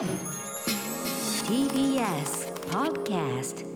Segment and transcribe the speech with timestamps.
[0.00, 0.08] TBS
[2.70, 3.66] Podcast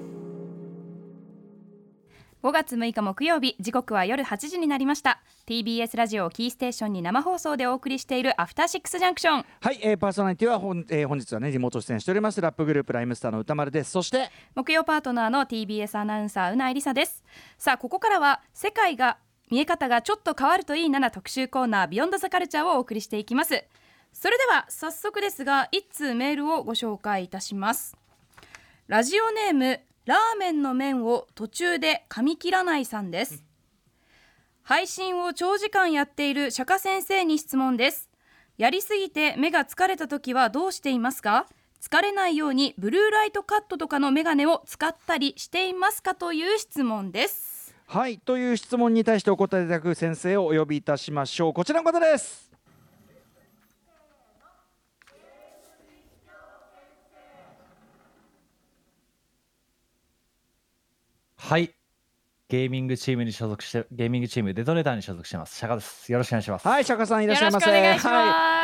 [2.43, 5.21] 5月6日木曜日時刻は夜8時になりました。
[5.47, 13.91] TBS ラジオをキーステーションに生放送でお送りしているアフターシックスジャンクションはい、えー、パーソナリティは本,、えー、本日はねリモート出演しておりますラップグループライムスターの歌丸です。
[13.91, 17.23] そして木曜パートナーの TBS アナウンサーうないりさです。
[17.59, 19.19] さあここからは世界が
[19.51, 23.63] 見え方がちょっと変わるといい7特集コーナービヨンドザカルチャーをお送りしていきます
[24.15, 27.97] それでは早速ですが一通メールをご紹介いたします。
[28.87, 33.43] ラジオネームラーメンの麺を途中で噛み切らないさんです。
[34.63, 38.09] 配信を長時間やっている釈迦先生に質問です。
[38.57, 41.47] やりすぎて目が疲れた時はどうしていますか？
[41.83, 47.75] 疲れないようにブルーライトカットとかのメガネを使ったりしていますかという質問です。
[47.87, 51.53] はいという質問に対してお答えいただく先生をお呼びいたしましょう。
[51.53, 52.44] こちらの方です。
[61.47, 61.75] はい。
[62.49, 65.59] ゲーミングチームに所属して、ゲーミングチームデトネーターに所属してます。
[65.59, 66.11] シャカです。
[66.11, 66.67] よろしくお願いします。
[66.67, 68.15] はい釈迦さんいらっしゃいませよろしくお願いします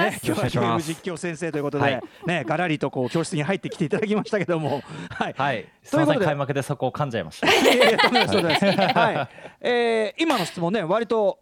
[0.02, 5.68] はい、ね、今日はゲーム実況先生ということで、はいねガラリとこう教室に入ってきていただきましたけどもはいはい。
[5.82, 7.52] すということでみません、開幕でそこを噛んじゃいました。
[7.52, 9.28] いやいやとんでもないですとんでもないですはい、
[9.60, 11.38] えー今の質問ね割と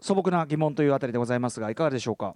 [0.00, 2.34] 素朴な疑問というあたりでございますがいかがでしょうか？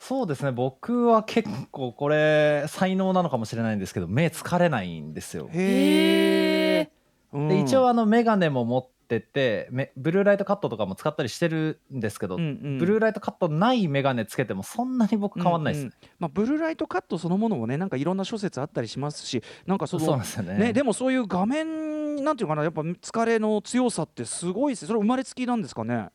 [0.00, 0.50] そうですね。
[0.50, 5.48] 僕は結構これ才能なのかもしれないんですけど、目疲れないんですよ。
[5.52, 6.91] へえ、うん
[7.32, 12.78] で一応あのメガネも持ってて、めブルーライトカットとかも使ったりしてるんですけど、うんうん。
[12.78, 15.90] ブルーライトカットないメガネつけてもそんなに僕変わんないですね。
[16.00, 16.10] うんうん。
[16.20, 20.56] まあ、ブルーライトカットそのものもねなんかいろんな諸説あったりしますしなんかそのそうなんですよね。
[20.56, 24.88] ね、でもそういう画面なんていうかなやっぱ疲れの強さってすごいですね。
[24.88, 26.08] それ生まれつきなんですかね？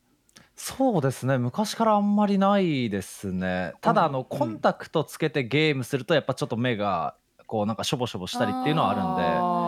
[0.56, 1.38] そうですね。
[1.38, 3.74] 昔からあんまりないですね。
[3.82, 4.26] ただあの、うん。
[4.26, 9.67] コンタクトつけてゲームするとやっぱちょっと目がこうなんかしょぼしょぼしたりっていうのはあるんで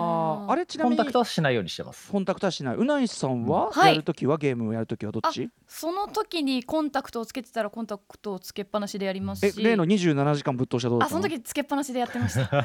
[0.52, 2.12] あれちなコンみにタクトはしないようにしてます。
[2.12, 2.76] コンタクトはしない。
[2.76, 3.92] うないさんははい。
[3.92, 5.50] やるときは、ゲームをやるときはどっち？
[5.68, 9.62] その時にコンタクトをつけてたらコンタクトをつけっぱなしでやりますし。
[9.62, 11.20] え例の27時間ぶっ通しはどうだったの？
[11.20, 12.48] あその時つけっぱなしでやってました。
[12.48, 12.64] コン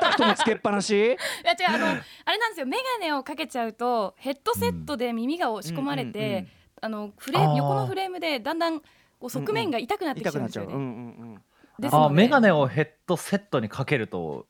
[0.00, 0.94] タクトもつけっぱなし？
[0.98, 1.16] や違う
[1.68, 2.66] あのあれなんですよ。
[2.66, 6.48] メガネをかけちゃうとヘッドセットで耳が押し込まれて、うんうんうん
[6.82, 8.86] あのフレームあー横のフレームでだんだんこ
[9.26, 10.72] う側面が痛くなってき痛くちゃうんですよね、な。
[10.72, 11.36] っちゃううんうんうん。
[11.36, 11.40] あ
[11.78, 12.14] ですので。
[12.14, 14.46] メガネをヘッドセットにかけると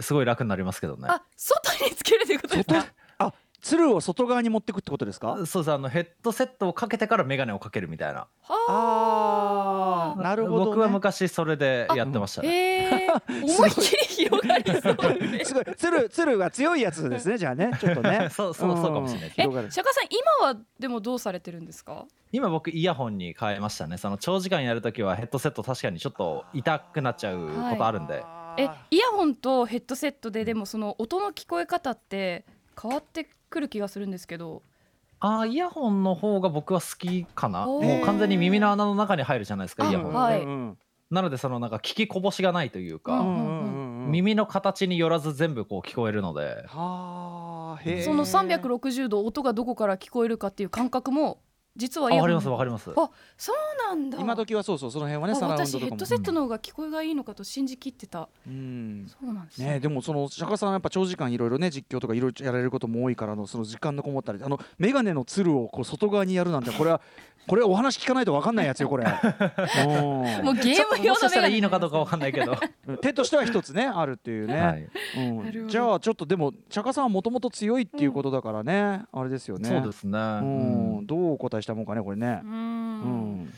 [0.00, 1.08] すごい楽になりますけどね。
[1.08, 2.86] あ外につけるということですか？
[3.18, 5.46] あ鶴を外側に持ってくってことですか？
[5.46, 8.26] そうですあのヘッドセットをかけてからメガネをかけるみたいな。
[8.48, 10.14] あ。
[10.18, 12.48] ーなるほど、ね、僕は昔それでやってましたね。
[12.48, 13.08] へえ。
[13.28, 15.44] 思いっきり広がりそうね。
[15.44, 17.70] すごい鶴鶴が強いやつですねじゃあね。
[17.80, 18.28] ちょっとね。
[18.34, 19.28] そうそうそうかもしれない。
[19.28, 19.70] え広がる。
[19.70, 20.08] 釈迦さん
[20.40, 22.04] 今はでもどうされてるんですか？
[22.32, 23.96] 今僕イヤホンに変えましたね。
[23.98, 28.24] その長時間やるときはヘッドセット確かにちょっと痛くなっちゃうことあるんで、
[28.58, 32.44] えイヤホンとヘッドセットででもその音の聞こえ方って
[32.80, 34.62] 変わってくる気がするんですけど。
[35.24, 37.66] あーイヤホンの方が僕は好きかな。
[37.66, 40.42] もう完全に耳の穴の中に入るじゃないですかあイヤホン、はい。
[40.42, 40.78] うん
[41.12, 44.10] なのでそのなんか聞きこぼしがないというか、うんうんうんうん。
[44.10, 46.64] 耳の形によらず全部こう聞こえるので。
[46.70, 46.76] そ
[48.14, 51.42] の360度音がどこから聞こえるかっていう感覚も
[51.74, 52.90] 実はイヤホンあわかりますわかります。
[52.90, 54.18] あそうなんだ。
[54.18, 55.90] 今時はそうそうその辺はねあサラウンド私とかも。
[55.90, 59.06] ヘッドセットの方が聞こえがいいのかと信じきってた、うん。
[59.08, 67.00] そうなんですね、でもその釈迦さんはやっぱ長時間いろいろね実況とかいろいろやられることも多いからのその時間のこもったりあの眼鏡のつるをこう外側にやるなんてこれは
[67.46, 69.04] これお話聞かないと分かんないやつよこれ。
[69.84, 75.68] もうゲームもしかしたらいいのかどうかわかんないけど、う ん手としては一つねあるっていうね、はい、うん。
[75.68, 79.68] じゃあちょっとでも釈迦さんはもともと強いっていうことだからね、あれですよね。
[79.68, 80.98] そうですね、うん。
[80.98, 81.06] うん。
[81.06, 82.40] どうお答えしたもんかねこれね。
[82.44, 83.44] う、うん。
[83.44, 83.52] う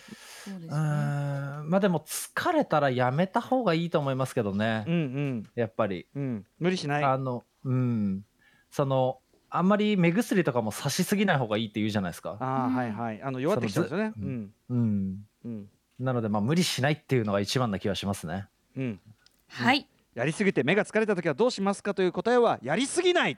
[0.71, 5.43] まあでも疲れたらやめた方がいいと思いますけどね、うんうん。
[5.55, 6.07] やっぱり。
[6.15, 6.45] うん。
[6.59, 7.05] 無理しない。
[7.05, 8.23] あのうん。
[8.71, 9.19] その
[9.57, 12.37] あんまり目薬とかもさしすぎない方がいいって言うじゃないですか。
[12.41, 13.23] あーはいはい。
[13.23, 14.13] あの弱ってきちゃうんですよね。
[14.17, 14.51] そうのん。
[14.71, 15.19] うん。
[15.45, 15.69] うん。
[16.01, 18.49] なのでまあ無理しないっていうのが一番な気がしますね。
[18.77, 19.01] うん。
[19.49, 19.87] はい。
[20.15, 23.37] やりすぎて目が疲れた時はどうしますかという答えはやりすぎない、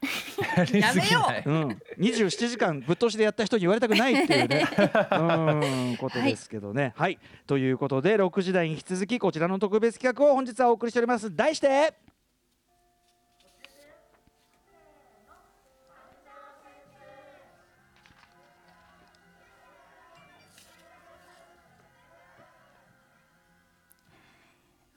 [0.72, 1.50] やめよう。
[1.50, 4.66] うん、27時間ぶっ通しでやった人に言われたくないっていうね。
[5.12, 6.92] うんことですけどね。
[6.96, 11.34] はい、ということで6時台に引き続きこちらの特別企画を本日はお送りしております。
[11.34, 11.94] 題して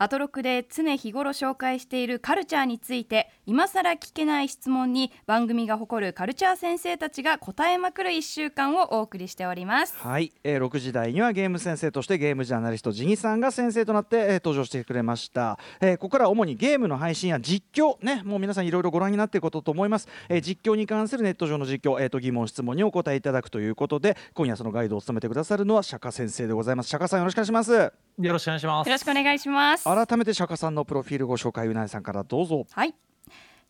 [0.02, 9.98] アトロクで常日頃紹介しているカルチャーについて今さら聞けない質問に番組が誇るカルチャー先生たちが答えまくる1週間をお送りしております。
[9.98, 26.90] はい、えー、6時台にはゲーム先生としてゲームジャーナリストジギさんが先生となって、えー登場してくれました、えーここからは主にゲームの配信や実況ねもう皆さんいろいろご覧になっていることと思います、えー実況に関するネット上の実況、えー、と疑問質問にお答えいただくということで今夜そのガイドを務めてくださるのは釈迦先生でございます。
[26.90, 27.72] 釈迦さんよろしくお願いします。
[27.72, 28.88] よろしくお願いします。
[28.88, 32.66] よろしくお願いします改めて釈迦さんのプロフィールご紹介うなえさんからどうぞ。
[32.72, 32.94] はい。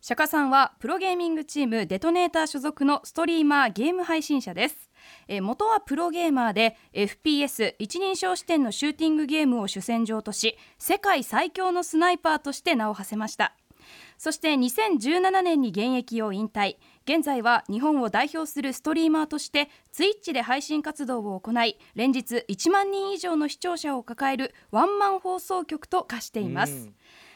[0.02, 4.90] 釈迦さんはプロゲーミングチームデトネーター所属のストリーマーゲーム配信者です。
[5.28, 13.56] え元はプロゲーマーで FPS 一人称視点のシューティングゲームを主戦場とし世界最強のスナイパーとして名を馳せました。
[14.18, 16.76] そして2017年に現役を引退。
[17.04, 26.94] 現在は日本を代表するストリーマーとしてツイッチで配信活動を行い連日1万人以上の視聴者を抱えるワンマン放送局と化しています、うん。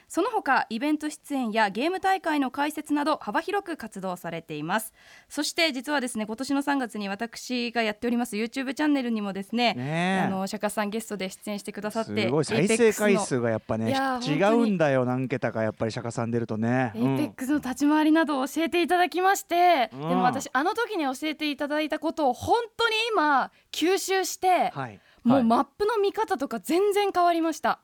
[0.08, 4.92] その他イベント出演やゲーム大会の解説など幅広く活動されています。
[5.28, 10.26] そして実はですね今年の3月に私がやっております YouTube チャンネルにもですねねえ。
[10.26, 20.08] あの釈迦さんゲストで出演してくださってすごい再生回 Apex の数がやっぱね違うんだよ何桁かやっぱり釈迦さん出るとね、エイペックスの立ち回りなどを教えていただきまして、うん。
[20.08, 25.00] でも私あの時に教えていただいたことを本当に今吸収して、はい。
[25.22, 25.44] もうはい。
[25.44, 27.80] マップの見方とか全然変わりました。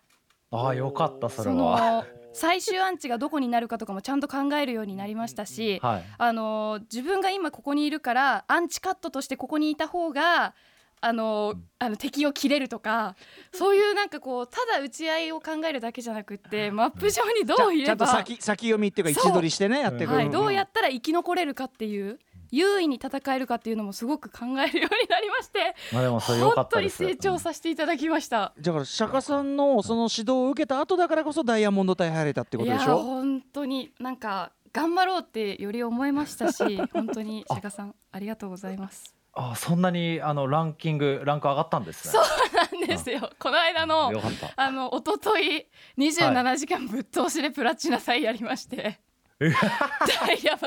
[0.50, 6.05] ああよかったそれそはの最終アンチがどこになるかとかもちゃんと考えるようになりましたし、はい。
[6.17, 10.55] あの自分が今ここにいるからアンチカットとしてここにいた方が
[11.00, 13.17] あのあの敵を切れるとか
[13.52, 22.19] そういうなんかこうただ打ち合いを考えるだけじゃなくってマップ上にどういちゃんとれば先先読みっていうか位置取りしてねやっていく、はい、どうやっったら生き残れるかっていう
[22.50, 28.52] 優位に戦えるかっていうのもすごく考えるようになりましてまあでもそれ本当に成長させていただきました。
[28.61, 32.99] だから釈迦さんのその指導を受けた後だからこそダイヤモンド隊入れたってことでしょ？
[32.99, 39.14] 本当になんか頑張ろうってより思いましたし 本当に釈迦さんありがとうございます。
[39.32, 43.31] あそんなにあのランキングランク上がったんですねそうなんですよ。
[43.38, 44.11] この間の
[44.56, 45.67] あの一昨日
[45.97, 49.00] 27時間ぶっ通しでプラチナ祭やりまして、ダイヤまで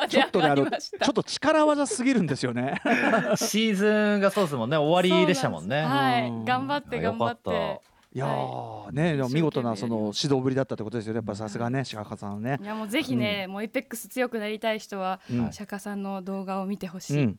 [0.09, 0.91] ちょっとねあのち。
[1.05, 2.81] ょっと力技すぎるんですよね。
[3.37, 4.77] シーズンがそうですもんね。
[4.77, 5.83] 終わりでしたもんね。
[5.83, 7.81] はい、頑張って頑張って。
[8.13, 8.19] い。
[8.19, 11.17] やーねでも見事なその指導ぶりだったってことですよね。
[11.17, 12.59] やっぱさすがね釈迦さんはね。
[12.61, 15.51] いやもうぜひね、もう Apex 強くなりたい人は、うん。
[15.51, 17.37] 釈迦さんの動画を見てほしい。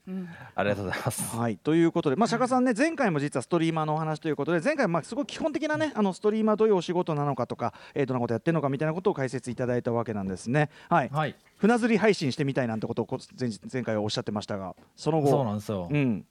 [0.55, 1.37] ありがとうございます。
[1.37, 10.71] はい、ということで、まあ、釈迦さんね前回も実はストリーマーのお話ということで前回まあすごい基本的なねあのストリーマーどういうお仕事なのかとか、えー、どんなことやってるのかみたいなことを解説いただいたわけなんですね。
[10.89, 11.37] はい、はい。
[11.57, 15.31] 船釣り配信してみたいなんてことをこ前前回はおっしゃってましたがその後。
[15.31, 15.89] そうなんですよ。
[15.91, 16.27] うん。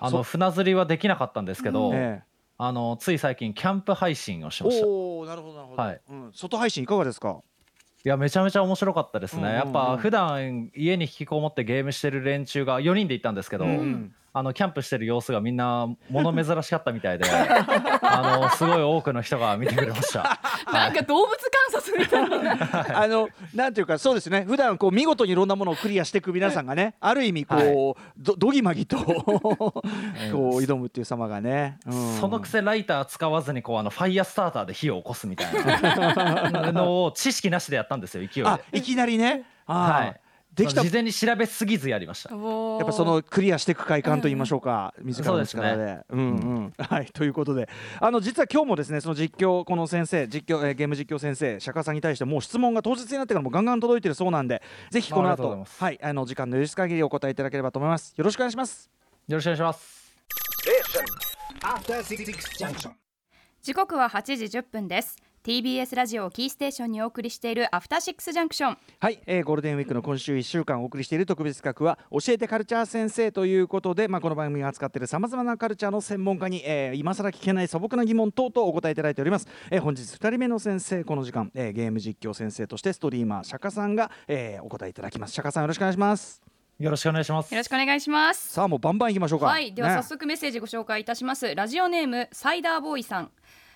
[0.00, 2.22] そあの船釣りはできなかったんですけどえ
[2.62, 4.86] あのつい最近キャンプ配信をしえました。
[4.86, 6.00] いおおなるほどなるほど、はい。
[6.10, 7.40] うん、外配信いかがですか？
[8.04, 9.52] やめちゃめちゃ面白かったですうんうんうん。
[9.54, 14.14] ねやっぱ普段家に引きこもってゲームしてる連中が4人で行ったんですけどうん。
[14.32, 20.38] あのキャンプしてる様子がみんな物珍しかったみたいで あのすごい多くの人が見てくれました。
[20.72, 21.36] なんか動物
[21.70, 23.00] 観察みたいな。
[23.00, 24.44] あのなんていうかそうですね。
[24.46, 32.16] 普段こう見事にいろんなものをクリアしていく皆さんがね ある意味こう、どどぎまぎと こう挑むっていう様がね、うん。
[32.18, 35.54] そのくせライター使わずにこうあのファイヤースターターで火を起こすみたい
[36.52, 36.72] な。
[36.72, 38.50] のを知識なしでやったんですよ勢いで。
[38.50, 39.44] あいきなりね。
[39.66, 40.20] はい
[40.60, 40.82] できた。
[40.82, 42.34] 事前に調べすぎずやりました。
[42.34, 45.98] やっぱそのクリアしていく快感と言いましょうか、自らの力で。
[46.08, 46.28] そううんう
[46.60, 46.72] ん。
[46.78, 47.68] はいということで。
[48.00, 58.14] あの実は今日もですねその実況この先生実況、えーゲーム実況先生釈迦さんに対してもう質問が当日になってからもガンガン届いてるそうなんでぜひこの後はいあの時間の許す限りお答えいただければと思います。
[58.16, 58.90] よろしくお願いします。
[59.28, 60.00] よろしくお願いします。
[62.58, 62.90] Junction.
[63.62, 68.78] 時刻は8時10分です TBS ラジオをキーステーションにお送りしているアフターシックスジャンクション。
[68.98, 85.32] はい、えーゴールデンウィークの今週1週間お送りしている特別企画は教えてカルチャー先生ということで、まあ、この番組が扱っているさまざまなカルチャーの専門家に、えー今更聞けない素朴な疑問等々お答えいただいております、えー本日2人目の先生この時間、えーゲーム実況先生としてストリーマー釈迦さんが、えーお答えいただきます。
[85.32, 86.42] 釈迦さんよろしくお願いします。
[86.78, 87.54] よろしくお願いします。
[87.54, 88.52] よろしくお願いします。
[88.52, 89.46] さあもうバンバンいきましょうか。
[89.46, 89.94] はいではね。
[89.94, 93.30] 早速メッセージご紹介いたします、ラジオネームサイダーボーイさん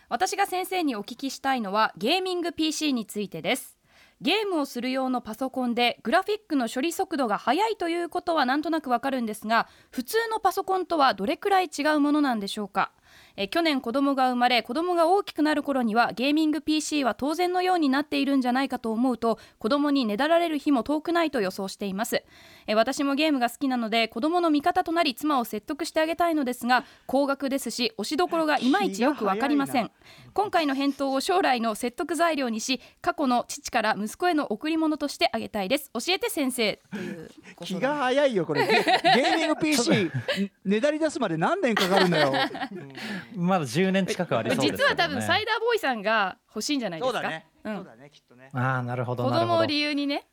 [0.08, 3.76] 私が先生にお聞きしたいのはゲーミング PC についてです。
[4.20, 12.92] ゲームをする用のパソコンでグラフィックの処理速度が速いということはなんとなくわかるんですが普通のパソコンとはどれくらい違うものなんでしょうか？
[13.36, 22.24] えー去年子供が生まれ子供が大きくなる頃にはゲーミング PC は当然のようになっているんじゃないかと思うと子供にねだられる日も遠くないと予想しています、
[22.66, 29.90] えー私もゲームが好きなので子供の味方となり妻を説得してあげたいのですが高額ですし押しどころがいまいちよくわかりません。
[30.32, 35.90] 今回の返答を将来の説得材料にし過去の父から息子への贈り物としてあげたいです。
[35.94, 38.66] 教えて先生というご気が早いよこれ。
[38.66, 40.10] ゲゲーミング PC
[40.64, 42.32] ねだり出すまで何年かかるんだよ
[43.34, 47.20] まだ10年近くありそうですね、実は多分サイダーボーイさんが欲しいんじゃないですか？
[47.64, 47.76] うん。
[47.76, 48.50] そうだねきっとね。
[48.52, 50.26] ああなるほど子供を理由にねね。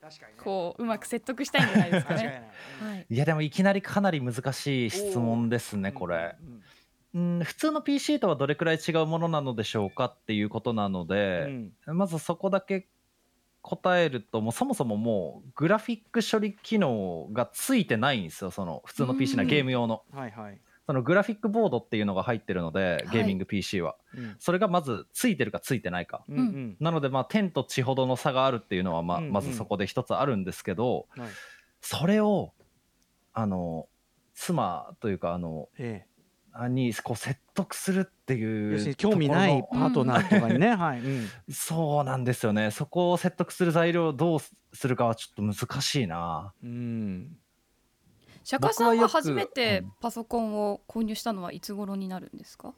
[0.44, 2.52] こううまく説得したいんじゃないですかね。
[2.82, 3.06] はい。
[3.10, 3.18] い。
[3.18, 6.36] やでもいきなりかなり難しい質問ですねこれ、
[7.16, 11.72] うん、普通の PC とはどれくらい違うものなのでしょうかっていうことなのうで、ん。
[11.86, 12.88] まずそこだけ
[13.62, 19.50] 答えるともうそもそももうグラフィック処理機能がついてないんですよその普通の PC なうん。
[19.50, 20.04] ゲーム用の。
[20.12, 23.18] はいはいそのグラフィックボードっていうのが入ってるのではい。
[23.18, 24.36] ゲーミング PC は、うん。
[24.40, 26.24] それがまずついてるかついてないか。
[26.28, 26.78] うんうん。
[26.80, 29.32] なのでまあ天と地ほどの差があるっていうのはまあうんうん。
[29.32, 31.30] まずそこで一つあるんですけどはい。
[31.82, 32.54] それを
[33.34, 33.88] あの
[34.34, 36.06] 妻というかあのえ
[36.70, 40.76] にこう説得するってえいう興味ないパートナーとかにね。
[40.76, 41.00] はい。
[41.00, 41.24] うん。
[41.24, 42.72] の そうなんですよね。
[42.72, 46.54] そこを説得する材料をどうするかはちょっと難しいな。
[46.64, 47.38] うん
[48.44, 49.92] 釈迦さん僕は初めてうん。
[50.02, 52.74] パソコンを購入したのはいつ頃になるんですか？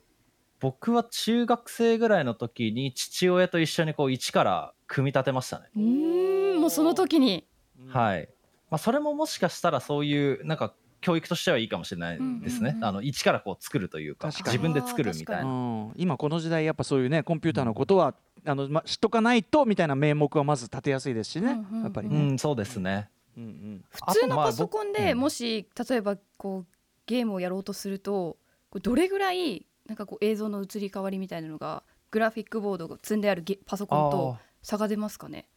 [0.60, 7.46] 僕は中学生ぐらいの時に父親と一緒にこう一から組み立てましたね、うーんもうその時に。
[7.88, 8.30] はい、
[8.70, 12.86] まあ、それももしかしたらそういうなんか教育としてはいいかもしれないですね、うんうんうん。
[12.86, 15.50] あの一からこう作るというか自分で作るみたいな。
[15.50, 15.54] う
[15.90, 15.94] ん。
[15.98, 18.16] 今この時代やっぱそういうねコンピューターのことは
[18.46, 21.84] あの、ま、知っとかないとみたいな名目はまず立てやすいですしね、うんうんうん。
[21.84, 26.74] やっぱりね、うんそうですねうんうん普通のパソコンでもし例えばこう
[27.06, 28.38] ゲームをやろうとすると
[28.82, 35.48] どれぐらいなんかこう映像の移り変わりみたいなのがグラフィックボードが積んであるゲパソコンと差が出ますかね？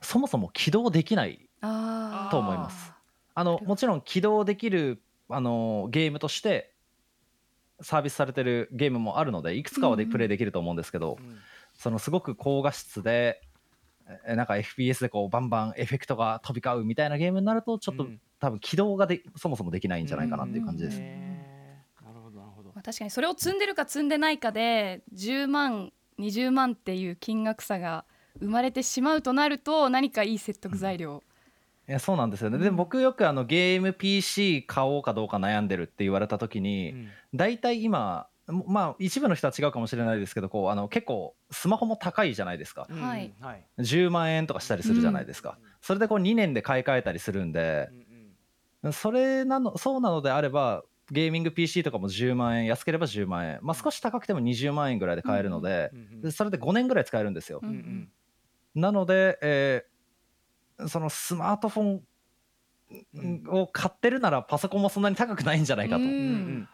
[0.00, 1.48] そもそも起動できない
[2.30, 2.92] と思います。
[3.34, 6.72] あのもちろん起動できるあのゲームとして
[7.80, 11.18] サービスされてるゲームもあるのでいくつかはでうんうんプレイできると思うんですけど、
[11.74, 13.45] そのすごく高画質でえ
[14.26, 18.20] なんか FPS でこうバンバンエフェクトが飛び交うみたいなゲームになるとちょっと、うん。
[18.38, 22.68] 多分起動がでそもそもできないんじゃないかなっていう感じです、なるほどなるほど。
[22.74, 28.04] まあ、確かにそれを積んでるか積んでないかで10万20万っていう金額差が
[28.40, 31.22] 生まれてしまうとなると何かいい説得材料、
[31.88, 37.08] いやそうなんですよね、でも僕よくあのゲーム PC 買おうかどうか悩んでるって言われた時に、うん。
[37.34, 42.86] 大体今まあ一部の人は違うかもしれないですけどこうあの結構スマホも高いじゃないですか。
[42.88, 43.00] うん。
[43.00, 43.34] はい。
[43.40, 43.66] はい。
[43.80, 48.92] 10万円とかしたりするじゃないですか、それでこう2年で買い替えたりするんでうんうん。
[48.92, 57.74] それなのそうなのであればゲーミング PC とかも10万円安ければ10万円、まあ、少し高くても20万円ぐらいで買えるので,、うんうんでそれで5年ぐらい使えるんですよ、うんうん。
[57.76, 58.08] うん
[58.74, 59.96] なので、えー
[60.88, 62.02] そのスマートフォン
[63.14, 66.02] うんを買ってるならパソコンもそんなに高くないんじゃないかと。
[66.02, 66.68] うんうん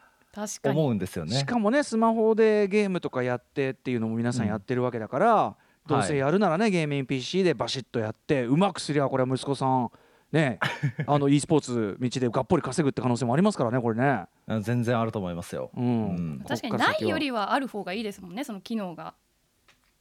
[0.64, 1.36] 思うんですよね。
[1.36, 9.90] しかもねスマホでゲームとかやってっていうのも皆さんやってるわけだから、どうせやるならね、ゲーミング PC でバシッとやってうまくすりゃこれは息子さん
[10.30, 10.58] ね
[11.06, 14.26] あの e スポーツ道でがっぽり稼ぐって可能性もありますからねこれね。
[14.60, 15.70] 全然あると思いますよ。
[15.76, 19.14] うんうん確かにないよりはある方がいいですもんねその機能が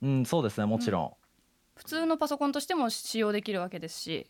[0.02, 1.12] うん、そうですねもちろん。
[1.76, 4.28] 普通のパソコンとしても使用できるわけですし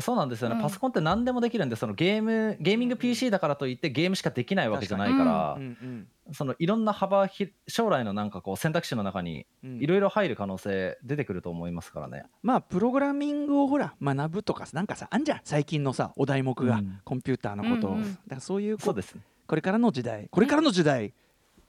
[0.00, 0.62] そうなんですよね、うん。
[0.62, 9.78] パソコンって何でもできるんでそのゲームゲーミング PC だからといってゲームしかできないわけじゃないからうんうんそのいろんな幅ひ将来のなんかこう選択肢の中にうん。
[9.78, 12.24] いろいろ入る可能性出てくると思いますからね。
[12.42, 15.40] まあプログラミングをほら学ぶとかなんかさあんじゃん。
[15.44, 17.00] 最近のさお題目が、うん。
[17.04, 17.88] コンピューターのこと。
[17.88, 17.98] を、うん。
[17.98, 19.22] うんだからそういうこそうですね。
[19.46, 21.14] これからの時代これからの時代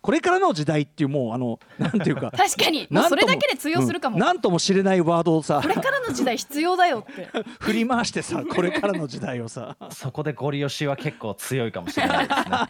[0.01, 2.87] これからの時代っていうもうあのなんていうか 確かに。
[2.89, 4.21] もうそれだけで通用するかも、うん。
[4.21, 7.27] なんとも知れないワードをさこれからの時代必要だよって。
[7.59, 9.75] 振り回してさ これからの時代をさ。
[9.91, 12.49] そこでゴリ押しは結構強いかもしれないですね。
[12.49, 12.69] は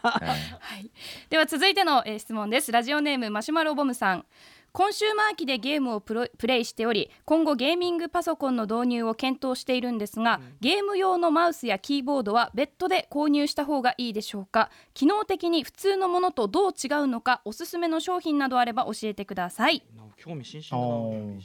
[0.82, 0.90] い、
[1.30, 2.72] では続いての、えー質問です。
[2.72, 4.26] ラジオネームマシュマロボムさん
[4.72, 14.70] コンシューマー機でゲームをプロプレイしており今後ゲーミングパソコンの導入を検討しているんですが、ゲーム用のマウスやキーボードは別途で購入した方がいいでしょうか？
[14.94, 19.84] 機能的に普通のものとどう違うのかおすすめの商品などあれば教えてください。
[20.18, 21.42] 興味津々だな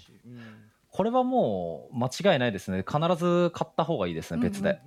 [0.91, 2.85] これはもう間違いないですね。
[2.87, 4.81] 必ず買った方がいいですね別で。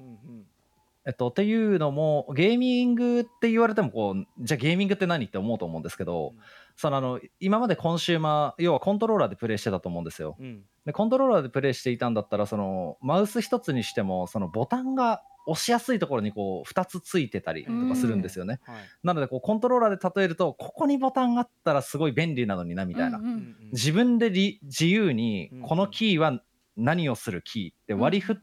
[1.05, 6.39] えっと、っていうのもゲーミングって言われてもこうじゃあゲーミングって何って思うと思うんですけど、うん
[6.79, 10.37] そのあの今までコンシューマー要はコントローラーでプレイしてたと思うんですよ。
[10.85, 18.59] でコントローラーでプレイしていたんだったらそのマウス一つにしてもそのボタンが押しやすいところにこう2つついてたりとかするんですよね。
[18.63, 26.41] はいなのでこうコントローラーで例えるとここにボタンがあったらすごい便利なのになみたいな、うんうん自分でり自由にうんこのキーは
[26.75, 28.39] 何をするキーって割り振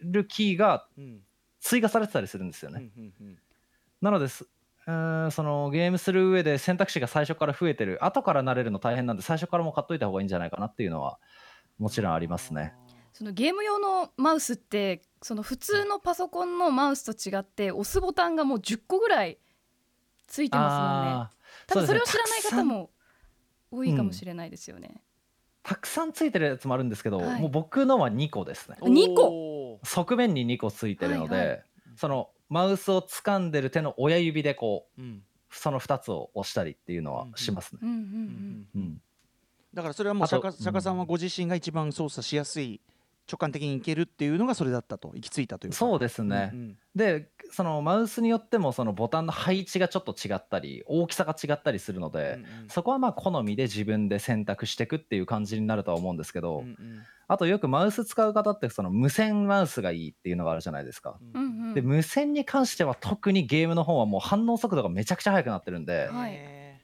[0.00, 1.20] るキーがうん
[1.60, 2.80] 追加されてたりするんですようね。
[2.80, 3.38] んうんうん
[4.02, 4.46] なのです
[4.86, 8.04] うーんそのゲームする上で選択肢が最初から増えてる。
[8.04, 11.18] 後から慣れるの大変なんで最初からもう買っといた方がいいんじゃないかなっていうのは
[11.78, 12.74] もちろんありますね。
[13.12, 19.38] そのゲーム用のマウスってその普通のパソコンのマウスと違って押すボタンがもう10個ぐらい
[20.26, 21.30] ついてますもんね。
[21.66, 22.90] 多分それを知らない方も
[23.70, 25.02] 多いかもしれないですよね、
[25.62, 27.40] たくさんついてるやつもあるんですけど、はい。
[27.40, 28.76] もう僕のは2個ですね。
[28.82, 29.28] 二個？
[29.74, 31.56] おー側面に2個ついてるので、はいは
[31.96, 35.22] そのマウスを掴んでる手の親指でこううん。
[35.48, 37.80] その2つを押したりっていうのはしますね。
[37.82, 39.00] うんうんううんんうん。
[39.72, 40.98] だからそれはもう釈迦さん。
[40.98, 42.80] はご自身が一番操作しやすい
[43.30, 45.76] 直感的にいけるっていうのがそれだったと行き着いたというか。
[45.76, 52.68] そうですね、うんでそのマウスによってもそのボタンの配置がちょっと違ったり大きさが違ったりするのうんで、うん。
[52.68, 56.76] そこはまあ好みで自分で選択していくっていう感じになるとは思うんですけど、うんうん
[57.28, 61.18] あとよくマウス使う方ってその無線マウスがいいっていうのがあるじゃないですか。
[61.34, 61.44] うん。
[61.44, 66.32] うんで無線に関しては特にゲームの方はもう反応速度がめちゃくちゃ速くなってるんで、はい。
[66.32, 66.80] へ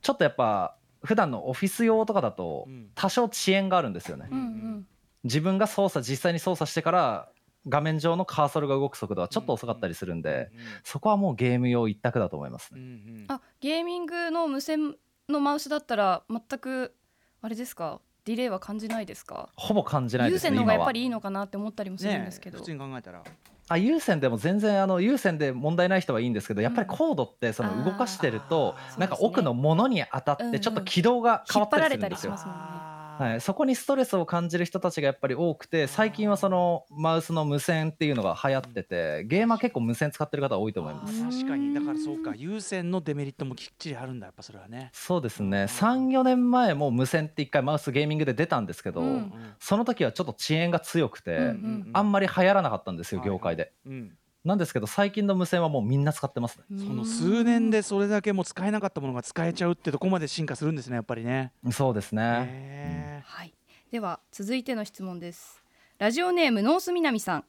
[0.00, 2.90] ちょっとやっぱ普段のオフィス用とかだとうん。
[2.94, 4.28] 多少遅延があるんですよね。
[4.30, 4.86] うんうん。
[5.24, 7.28] 自分が操作実際に操作してから
[7.68, 10.50] 画面上のカーソルが動く速度はちょっと遅かったりするんーで、
[10.82, 12.80] そこはもうゲーム用一択だと思いますね。
[12.80, 13.24] うんうん。
[13.28, 14.96] あゲーミングの無線
[15.28, 16.96] のマウスだったら全く
[17.40, 18.00] あれですか？
[18.24, 19.48] ディレイは感じないですか？
[19.56, 20.62] ほぼ感じない有ですね今は。
[20.62, 23.22] 線の方がやっぱりいいのかなって思ったりもするんねですけど、普通に考えたら。
[23.68, 30.52] あ有線でも全然あの有線で問題ない人はいいんですけどやっぱりコードってその動かしてるとあーなんか奥のものに当たっうんうん。
[30.52, 32.32] てちょっと軌道が変わったりするんですよ。
[32.32, 32.91] たりしますもんね
[33.22, 41.22] はい、そこにストレスを感じる人たちがやっぱり多くて最近はそのマウスの無線っていうのが流行っててゲーマー結構無線使ってる方多いと思います。
[41.22, 41.72] 確かに。
[41.72, 42.34] だからそうか。
[42.34, 44.90] 有線のデメリットもきっちりあるんだやっぱそれはね。
[44.92, 45.64] そうですね。
[45.64, 56.64] 34年前も無線って一回マウスゲーミングで出たんですけど、うんその時はちょっと遅延が強くて、うんうんあんまり流行らなかったんですよ業界で、うんなんですけど最近の無線はもうみんな使ってますね。
[56.78, 61.52] その数年でそれだけもう使えなかったものが使えちゃうってとこまで進化するんですねやっぱりね。
[61.70, 63.54] そうですね、へはい、
[63.90, 65.62] では続いての質問です。
[65.98, 67.44] ラジオネームノース南さん。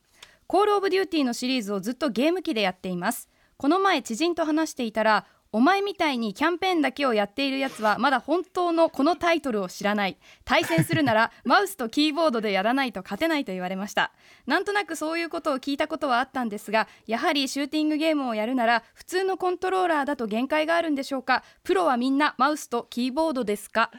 [0.46, 3.30] コールオブデューティーのシリーズをずっとゲーム機でやっています。
[3.58, 10.18] この前知人と話していたらお前みたいにキャンペーンだけをやっているやつはまだ本当のこのタイトルを知らない。
[10.46, 14.12] 対戦するなら マウスとキーボードでやらないと勝てないと言われました。
[14.48, 21.44] なんとなくそういうことを聞いたことはあったんですがやはりシューティングゲームをやるなら普通のコントローラーだと限界があるんでしょうか？
[21.64, 23.92] プロはみんなマウスとキーボードですか？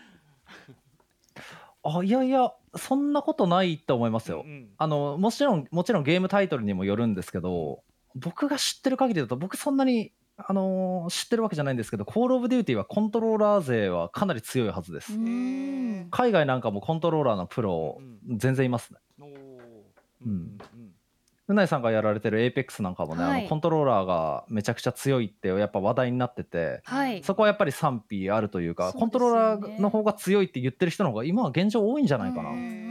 [1.85, 4.71] あいやいやそんなことないと思いますよ、うん。
[4.77, 7.85] あのもちろんもちろんゲームタイトルにもよるんですけど
[8.17, 18.99] 僕が知ってる限りだと僕そんなにあのー知ってるわけじゃないんですけどコールオブデューティーはコントローラー勢はかなり強いはずです、海外なんかもコントローラーのプロ全然いますね。
[19.21, 19.29] うん。
[20.27, 20.59] うん
[21.47, 23.41] うないさんがやられてる APEX なんかもね、はい。
[23.41, 27.23] あのコントローラーがめちゃくちゃ強いってやっぱ話題になっててはい。
[27.23, 28.93] そこはやっぱり賛否あるというかね。
[28.99, 32.85] コントローラーの方が強いって言ってる人の方が今は現状多いんじゃないかな、うんうん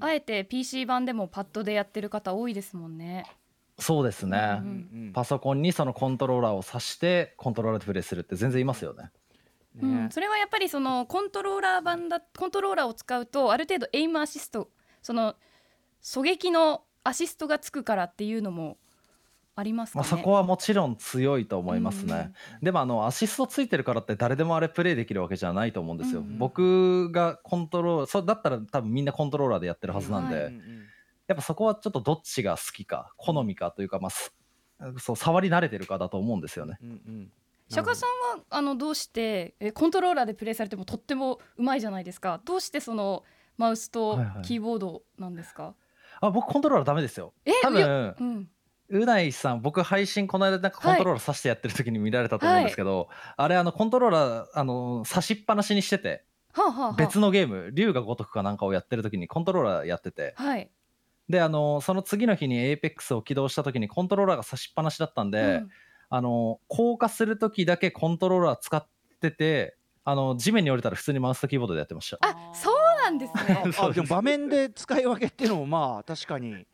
[0.00, 3.24] あえて PC 版でもパッドでやってる方多いですもんね。
[3.80, 9.10] そうですね、うんうんパソコンにそのコントローラーを挿してコントローラーでプレイするって全然いますよね。
[9.74, 9.80] ね。
[9.82, 14.70] うん、それはやっぱりそのコントローラー版だコントローラーを使うとある程度エイムアシスト
[15.02, 15.34] その
[16.02, 18.78] 狙撃のアシストがつくからっていうのも
[19.56, 20.10] ありますかまあ、ね。
[20.10, 30.62] そこはもちろん強いと思いますね、うんうんでもあのアシストついてるからって誰でもあれプレイできるわけじゃないと思うんですよ、うんうん僕がコントロールそうだったら多分みんなコントローラーでやってるはずなんで、はいうんうん
[31.30, 34.34] やっぱそこはちょっとどっちが好きか好みかというか、まあす、
[34.98, 37.32] そう触り慣れてるかだと思うんですよねうんうん
[37.68, 42.40] 釈迦さんはあのどうしてえコントローラーでプレイされてもとってもうまいじゃないですか。
[42.44, 43.22] どうしてその
[43.56, 45.76] マウスとはいはいキーボードなんですか？
[46.20, 48.48] あ僕コントローラーダメですよえ多分うん。
[48.88, 60.68] うないさん僕配信この間なんかコントローラーさしてやってる時に見られたと思うんですけど、あれあのコントローラーあの差しっぱなしにしててはあ、はあはあ、別のゲーム龍が如くかなんかをやってる時にコントローラーやっててはい。
[61.30, 65.68] であのその次の日に APEX を起動した時にコントローラーが差しっぱなしだったんで、うん。
[66.12, 68.84] あの降下する時だけコントローラー使っ
[69.20, 72.18] ててあの地面に降りたら普通にマウスとキーボードでやってました。
[72.20, 73.62] あそうなんですね。
[73.78, 76.66] あでも場面で使い分けっていうのもまあ確かに。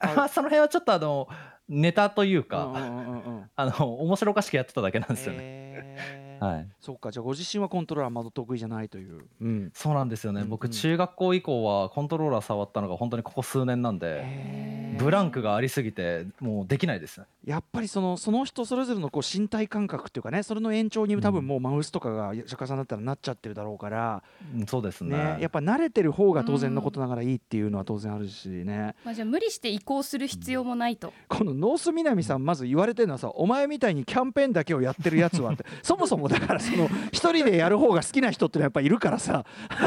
[0.00, 1.28] あその辺はちょっとあの
[1.68, 10.50] ネタというか、うんうんうんうんあの面白おかしくやってただけなんですよね、へはい、そうかじゃあご自身はコントローラーま得意じゃないという、うん、そうなんですよね、うんうん。
[10.50, 17.26] 僕中学校以降はコントローラー触ったのが本当にここ数年なんでブランクがありすぎてもうできないですね。
[17.44, 24.22] やっぱりそのその人それぞれのこう身体感覚っていうかねそれの延長に多分もうマウスとかが釈迦さんだったらなっちゃってるだろうから、
[24.56, 25.16] うんそうですね。
[25.16, 39.44] ねやっぱ慣れてる方が当然のことながらいいっていうのは当然あるしね、まあ、じゃあ無理して移行する必要もないと、このノース南さんまず言われてるのはさお前みたいにキャンペーンだけをやってるやつはって そもそもだからその 一人でやる方が好きな人ってのはやっぱいるからさ。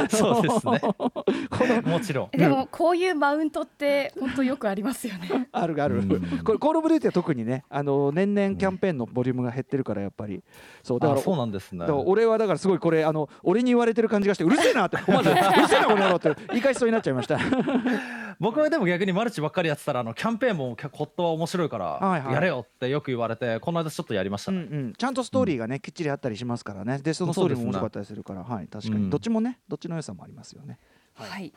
[0.10, 0.80] そうですね。
[1.00, 1.24] こ
[1.62, 2.38] のもちろん。
[2.38, 5.48] でもこういうマウントって本当よくありますよね。
[5.52, 6.42] あるある、うん。
[6.44, 10.44] これ Call of Duty は特にねあの年々キャンペーンのボリュームが減ってるからやっぱり。
[10.84, 11.80] そうだからあそうなんですね。
[11.80, 14.98] だから俺はだからすごいこれあの俺に言われてる感じがしてうるせえなって。
[15.08, 17.38] 思わずうるせえなこの野郎って言い返しそうになっちゃいました
[18.40, 22.26] 僕はでも逆にマルチばっかりやってたらあのキャンペーンも CoD は面白いかはいはい。
[22.28, 24.94] らやれよってよく言われてこの間ちょっとやりましたうんうね、ん。
[24.94, 27.00] ちゃんとストーリーがねきっちりあったりしますからね。
[27.00, 28.44] でそのストーリーも面白かったりするから。
[28.44, 29.04] はい確かに。
[29.06, 29.10] うん。
[29.10, 30.78] どっちもねどっちの良さもありますよね。
[31.16, 31.54] はい。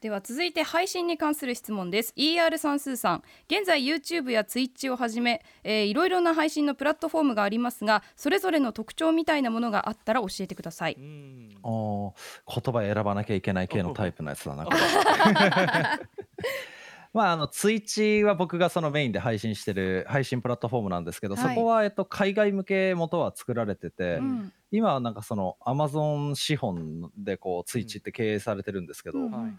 [0.00, 2.14] では続いて配信に関する質問です。
[2.16, 3.22] ER 算数さん。
[3.50, 10.96] 現在 YouTube や Twitch をはじめ、えーいろいろな配信のプラットフォームがありますがそれぞれの特徴みたいなものがあったら教えてください。
[11.00, 12.12] あー
[12.62, 14.66] 言葉選ばなきゃいけない系のタイプのやつだな。
[14.66, 14.78] こ れ
[17.12, 21.54] まああのツイッチは僕がそのメインで配信してる配信プラットフォームなんですけど、はい。
[21.54, 24.52] そこはえっと海外向け元は作られてて、うん。
[24.70, 29.30] 今はなんかそのアマゾン資本でこうツイッチって経営されてるんですけど、ううん。
[29.30, 29.52] はい。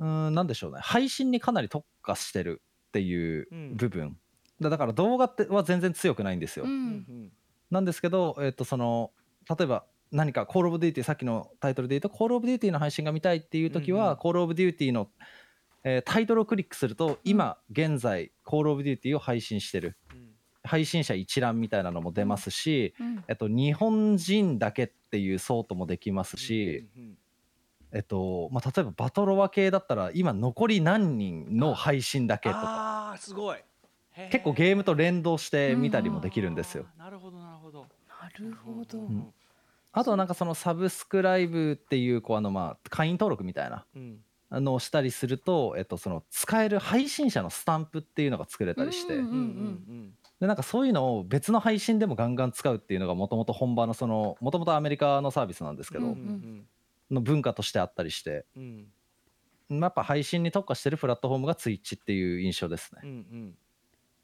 [0.00, 0.80] ーんなんでしょうね。
[0.82, 3.76] 配信にかなり特化してるっていううん。
[3.76, 4.18] 部分、
[4.60, 7.32] だだから動画っては全然強くないんですよ、うん。
[7.70, 9.12] なんですけど、えっとその
[9.48, 14.16] 例えば何か「Call of Duty」さっきのタイトルで言うと「Call of Duty」の配信が見たいっていう時は「うんうん。
[14.18, 15.18] Call of Duty の」
[15.88, 19.96] えータイトルをクリックすると今現在「Call of Duty」を配信してる。
[20.64, 23.24] 配信者一覧みたいなのも出ますし、うん。
[23.28, 26.88] えっと、日本人だけっていうソートもできますし、
[27.92, 32.60] えっとまあ、例えばバトロワ系だったら今残り何人の配信だけとか。
[32.64, 33.58] ああすごい。
[34.32, 36.86] 結構ゲームと連動して見たりもできるんですよ。
[36.98, 37.86] なるほどなるほど。
[38.08, 39.32] なるほど、ん
[39.92, 43.86] あとはなんかそのサブスクライブっていうこうあのまあ会員登録みたいな。
[43.94, 56.14] うんあのをしたりすると、えっと、その使える配信者のスタンプっていうのが作れたりして、うんうんうんでなんかそういうのを別の配信でもガンガン使うっていうのがもともと本場のそのもともとアメリカのサービスなんですけど、
[57.10, 58.86] の文化としてあったりして、うん。
[59.70, 63.00] まあやっぱ配信に特化してるプラットフォームが Twitch っていう印象ですね。
[63.02, 63.54] うんうん。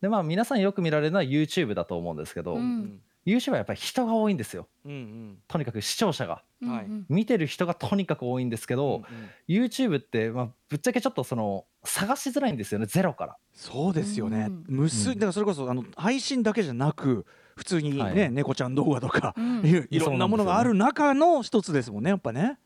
[0.03, 4.67] でまあ皆さんよく見られるのは YouTube だと思うんですけど、ううんん YouTube はやっぱり人が多いんですよ。
[4.85, 6.43] うんとにかく視聴者が。
[6.61, 6.87] うんはい。
[7.09, 9.03] 見てる人がとにかく多いんですけど、
[9.49, 13.37] YouTube って、まあ、ぶっちゃけちょっとその探しづらいんですよねゼロから。
[13.53, 14.47] そうですよね。
[14.49, 15.17] うん無数うん。
[15.17, 18.15] だからそれこそあの配信だけじゃなく普通にはい。
[18.15, 19.87] ね猫ちゃん動画とかうん。
[19.91, 22.59] いろんなものがある中の一つですもんねやっぱね。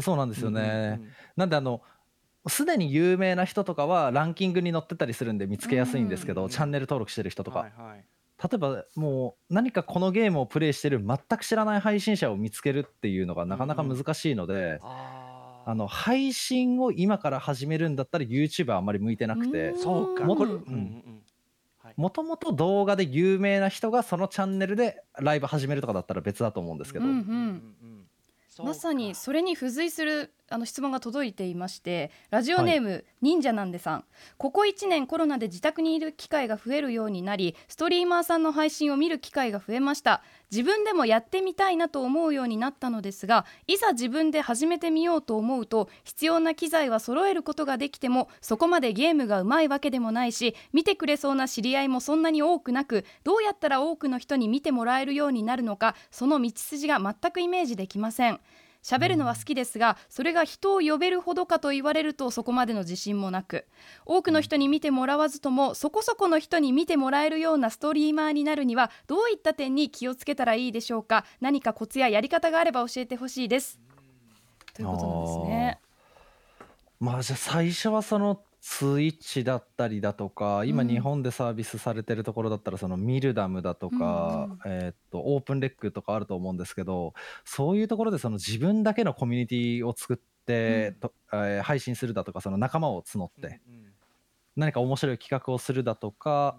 [0.00, 1.82] そうなんですよね、うんなんであの
[2.48, 6.48] すでに有名な人とかはランキングに載ってたりするんで見つけやすいんですけど、うん。
[6.48, 8.04] チャンネル登録してる人とか、はいはい
[8.42, 15.70] 例えばもう何かこのゲームをプレイしてる全く知らない配信者を見つけるっていうのがなかなか難しいので、あー。
[15.70, 19.78] あの配信を今から始めるんだったら YouTube はあんまり向いてなくてうん。
[19.78, 20.24] そうか。
[20.24, 21.22] もうん
[21.96, 28.06] もともと動画で有名な人がそのチャンネルでライブ始めるとかだったら別だと思うんですけど、うんうんうん。
[28.48, 28.72] そうか。
[28.72, 34.04] まさにそれに付随するあの質問が届いていましてラジオネーム、忍者なんでさん。
[34.36, 40.22] ここ1年コロナで自宅にいる機会が増えるようになりストリーマーさんの配信を見る機会が増えました。
[40.52, 58.38] 自分でもやってみたいなと思うようになったのですがいざ自分で始めてみようと思うと必要な機材は揃えることができてもそこまでゲームがうまいわけでもないし見てくれそうな知り合いもそんなに多くなくどうやったら多くの人に見てもらえるようになるのかその道筋が全くイメージできません
[58.82, 63.66] 喋るのは好きですがそれが人を呼べるほどかと言われるとそこまでの自信もなく。
[64.04, 71.24] 多くの人に見てもらわずともそこそこの人に見てもらえるようなストリーマーになるにはどういった点に気をつけたらいいでしょうか？
[71.40, 73.80] 何かコツややり方があれば教えてほしいです。
[74.74, 75.78] ということなんですね。
[76.98, 80.88] まあじゃあ最初はそのツイッチだったりだとか今うん。
[80.88, 87.12] 日本でサービスされてるところだったらそのミルダムだとか、えーっとオープンレックとかあると思うんですけど
[87.44, 93.60] そういうところでその自分だけのコミュニティを作って、とえー配信するだとかその仲間を募って
[94.54, 96.56] 何か面白い企画をするだとか、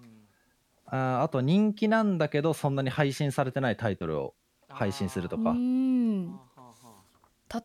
[0.86, 4.34] あーあと人気なんだけどそんなに配信されてないタイトルを
[4.68, 5.52] 配信するとうか。
[5.52, 6.38] ん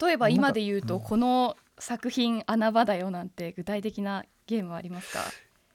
[0.02, 1.02] 例えば今で言うとうん。
[1.02, 5.20] この作品穴場だよなんて具体的なゲームはありますか？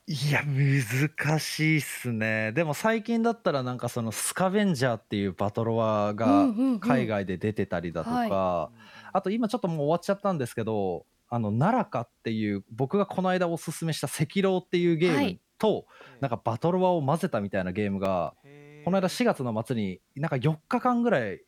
[0.07, 2.53] いや難しいっすね。
[2.53, 8.71] でも最近だったらなんかそのスカベンジャーっていうバトロワうんが海外で出てたりだとか、は
[9.15, 15.87] あと今ちょっともう終わっちゃったんですけどあの奈良かっていう僕がこの間おすすめした赤狼っていうゲームと、
[16.21, 18.35] なんかバトロワを混ぜたみたいなゲームが
[18.85, 21.41] この間4月の末になんか4日間ぐらい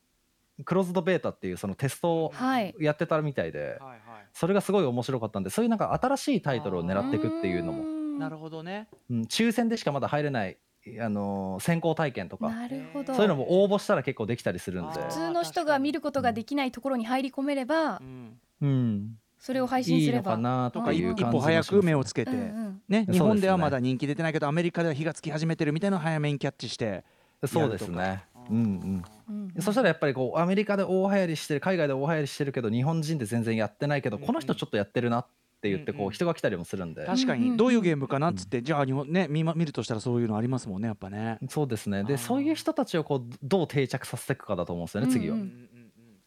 [0.64, 2.74] クローズドベータっていうそのテストをはい。
[2.80, 4.00] やってたみたいではいはい。
[4.32, 7.84] それがすごい面白かったんでそういうなんか新しいタイトルを狙っていくっていうのも、
[8.18, 8.88] なるほどね。
[9.10, 10.58] うん、抽選でしかまだ入れない、
[11.00, 12.50] あのー先行体験とか。
[12.50, 13.14] なるほど。
[13.14, 15.00] そういうのも応募したら結構できたりするんで。
[15.00, 18.40] あ普通の人が見ることができないところに入り込めればうん。
[18.62, 22.82] うん、それを配信いいのすればかなととかいう感じ歩早く目をつけけてうんうん。
[22.88, 27.04] ね日本ではまだ人気出てないけどアメリカでは火がつき始めてるみたいなのを早めにキャッチして
[27.46, 28.24] そうですね。
[28.50, 35.26] うんうんうんそしたらやっぱりこうアメリカで大流行りしてる海外で大流行りしてるけど日本人で全然やってないけどうんこの人ちょっとやってるなっ
[35.60, 37.04] て言ってうんうこうん人が来たりもするんで。
[37.06, 41.38] 確かうんうんうんにどういうゲームかなっつってじゃあ日本ね見ま見るとしたらそういうのありますもんねやっぱね。
[41.48, 42.04] そうですね。
[42.04, 45.34] でそういう人たちをこうどう定着させていくかだと思うんですよね次は。
[45.34, 45.68] うんうん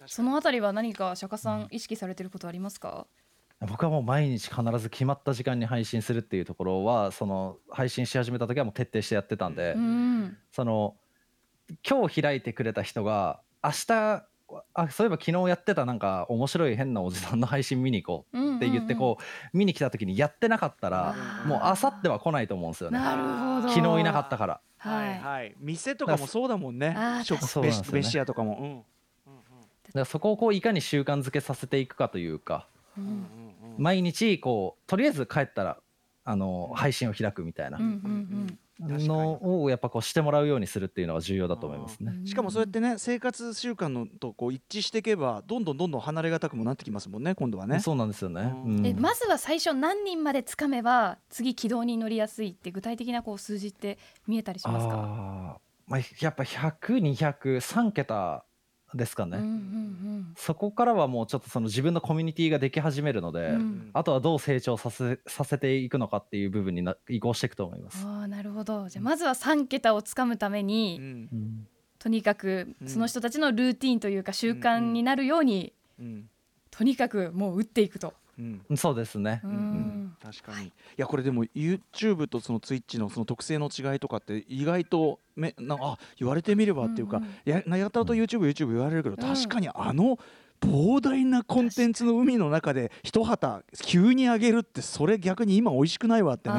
[0.05, 3.05] そのあたりは何か釈迦さん意識されてることありますか？
[3.67, 10.37] 僕はもう毎日必ず決まった時間に配信するっていうところはその配信し始めた時はもう徹底してやってたんで、うん。
[10.51, 10.95] その
[11.87, 14.23] 今日開いてくれた人が明日
[14.73, 22.97] あそういえば昨日やってたなんか面白い変なおじさんの配信見に行こうって言ってこう見に来た時にやってなかったらもうあさっては来ないと思うんですよね。
[22.97, 23.21] なる
[23.61, 23.73] ほど。
[23.73, 24.61] 昨日いなかったから。
[24.77, 25.09] はい。
[25.09, 25.55] はいはい。
[25.59, 26.95] 店とかもそうだもんね。
[26.97, 27.99] あーショップそうなんですよね。
[27.99, 28.85] ベシアとかも。
[29.25, 33.03] だからそこをこういかに習慣づけさせていくかというかうん。
[33.03, 33.83] うんうんうん。
[33.83, 35.77] 毎日こうとりあえず帰ったら
[36.25, 37.77] あの配信を開くみたいな。
[37.77, 42.13] うんうんのをやっぱこうしてもらうようにするっていうのが重要だと思いますね。
[42.17, 47.79] うんしかもそうやってね生活習慣のとこう一致していけばどんどんどんどん離れがたくもなってきますもんね今度はね。
[47.79, 48.41] そうなんですよね。
[48.41, 48.85] うんうん。
[48.85, 55.59] えまずは最初何人までつかめば次軌道に乗りやすいって具体的なこう数字って見えたりしますか？
[55.87, 58.45] まあ、やっぱ100203桁
[58.93, 59.99] ですかね、うんうん
[60.37, 63.89] そこからはもうちょっとその自分のコミュニティができ始めるので、うん。
[63.93, 68.05] あとはどう成長させさせていくのかっていう部分にな移行していくと思います。
[68.05, 68.87] ああなるほど。
[68.87, 71.05] じゃあまずは3桁をつかむために、うん。
[71.05, 72.87] うんとにかくうん。
[72.87, 76.29] その人たちのルーティンというか習慣になるように、うん。
[76.71, 78.13] とにかくもう打っていくと。
[78.39, 78.77] うん。
[78.77, 79.53] そうですね、ううん。
[79.53, 80.67] ん確かに。
[80.67, 80.71] い。
[80.97, 87.31] やこれでも YouTube とその Twitch のその特性の違いとかって意外とめなあ言われてみればっていうか、うんうん。
[87.45, 89.35] ややたらと YouTubeYouTube 言われるけど、うん。
[89.35, 90.17] 確かにあの
[90.61, 96.55] 膨大なコンテンツの海の中で一旗急に上げるってそれ逆に今美味しくないわってね。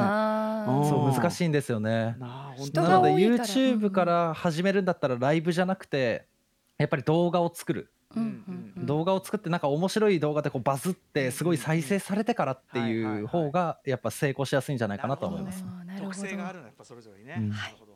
[0.88, 2.16] そう難しいんですよね。
[2.19, 6.27] なので YouTube から始めるんだったらライブじゃなくて
[6.79, 7.93] やっぱり動画を作る、
[8.77, 13.20] 動画を作ってなんか面白い動画でこうバズってすごい再生されてからってはいはいはい。
[13.20, 15.64] いう方がやっぱ成功しやすいんじゃないかなと思います。
[15.99, 17.37] 特性があるのやっぱそれぞれにね。
[17.38, 17.90] うんなるほど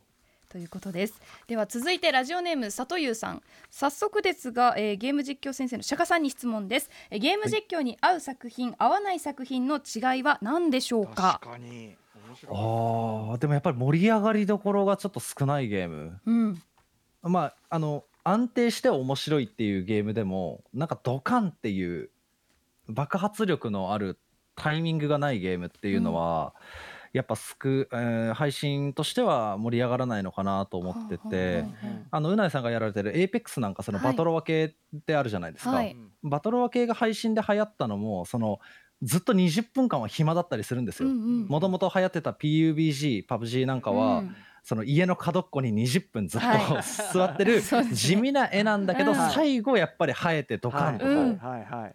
[0.48, 1.20] ということです。
[1.48, 11.40] では続いてラジオネーム里優さん早速ですが、えーゲーム実況先生の釈迦さんに質問です、えーゲーム実況に合う作品、合わない作品の違いは何でしょうか？
[11.42, 11.96] 確かに。
[12.28, 12.56] 面白い。
[12.56, 16.20] あーでもやっぱり盛り上がりどころがちょっと少ないゲーム。
[16.24, 16.62] うん。
[17.22, 22.10] まああの安定して面白いっていうゲームでもなんかドカンっていう
[22.88, 24.18] 爆発力のある
[24.56, 26.54] タイミングがないゲームっていうのは、
[27.12, 31.68] やっぱすく、えー配信としては盛り上がらないのかなと思ってて、は
[32.10, 34.06] あのうないさんがやられてる APEX なんかそのはい。
[34.08, 35.96] バトロワ系ってあるじゃないですか、はい。
[36.22, 38.58] バトロワ系が配信で流行ったのもその
[39.02, 41.08] ずっと20分間は暇だったりするんですよ。
[41.08, 46.82] もともと流行ってた PUBG、PUBG なんかは、うんその家の角っこに20分ずっと、はい。
[47.12, 47.60] 座ってる
[47.92, 49.16] 地味な絵なんだけど、うん。
[49.30, 51.94] 最後やっぱり生えてドカンとこう、うんはいはい。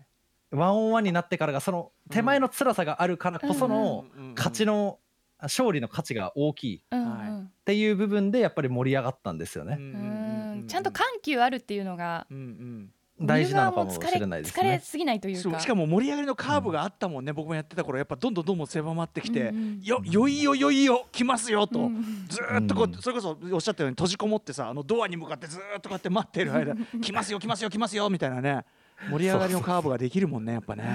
[0.52, 4.06] ワンオンワンになってからがその手前の辛さがあるからこその
[4.36, 5.00] 勝ちの
[5.42, 9.78] 勝利の価値が大きいっていう部分でやっぱり盛り上がったんですよね。
[9.80, 10.66] うん。
[10.68, 14.80] ちゃんと緩急あるっていうのがうんうん大事なのかもしれないです疲れ疲れね。
[14.84, 15.60] すぎないというか。
[15.60, 22.26] しかも盛り上がりのカーブがあったもんね、僕もやってた頃やっぱどんどんどんどん狭まってきて、うんうんよよいよよいよ来ますよと、うん。
[22.28, 22.94] ずーっとこう、うん。
[23.02, 28.66] それこそおっしゃったように閉じこもってさあのドアに向かってずーっとこうやって待ってる間 来ますよ来ますよ来ますよみたいなね
[29.10, 30.86] 盛り上がりのカーブができるもんねやっぱね。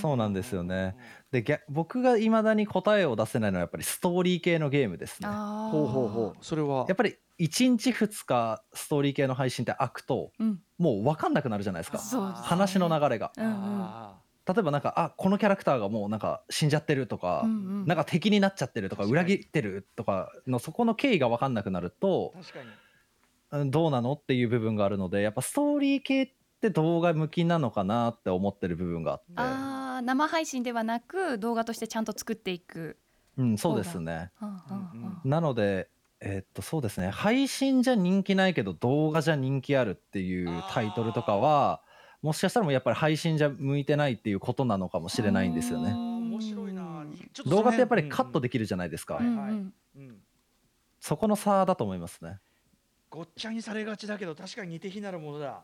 [0.00, 0.96] そうなんですよね。
[1.30, 5.28] で逆僕がいまだに答えを出せないのはやっぱりストーリー系のゲームですね。
[5.28, 6.44] ほうほうほう。
[6.44, 6.84] それは。
[6.88, 10.60] やっぱり1日2日ストーリー系の配信って開くとうん。
[10.78, 11.98] もう分かんなくなるじゃないですか。
[11.98, 12.46] そうですね。
[12.46, 13.32] 話の流れが。
[13.36, 13.52] うんうん。
[13.52, 17.86] あ例えばなんかあこのキャラクターがもうなんか死んじゃってるとか、うんうん。
[17.86, 22.66] なんか敵になっちゃってるとか裏切ってるとかのそこの経緯が分かんなくなるとー確かに。
[22.66, 26.28] うんどうなのっていう部分があるのでやっぱストーリー系っ
[26.64, 29.24] て動画向きなのかなって思ってる部分があって。
[29.36, 32.98] あー生配信ではなく動画としてちゃんと作っていく
[33.36, 34.30] うん、そうですね。
[35.24, 35.88] なので、
[36.20, 37.10] えーっとそうですね。
[37.10, 41.80] 配信じゃ人気ないけど動画じゃ人気あるっていうタイトルとかは
[42.22, 45.92] もしかしたらもうやっぱり配信じゃ向いてないっていうことなのかもしれないんですよね。
[45.92, 47.04] 面白いな。
[47.32, 49.18] ちょとその動画ってやっぱり辺カットできるじゃないですか。
[49.20, 50.16] うんはいうんうんうん。
[51.00, 52.38] そこの差だと思いますね。
[53.10, 55.62] ごっちゃにされがちだけど確かに似て非なるものだ、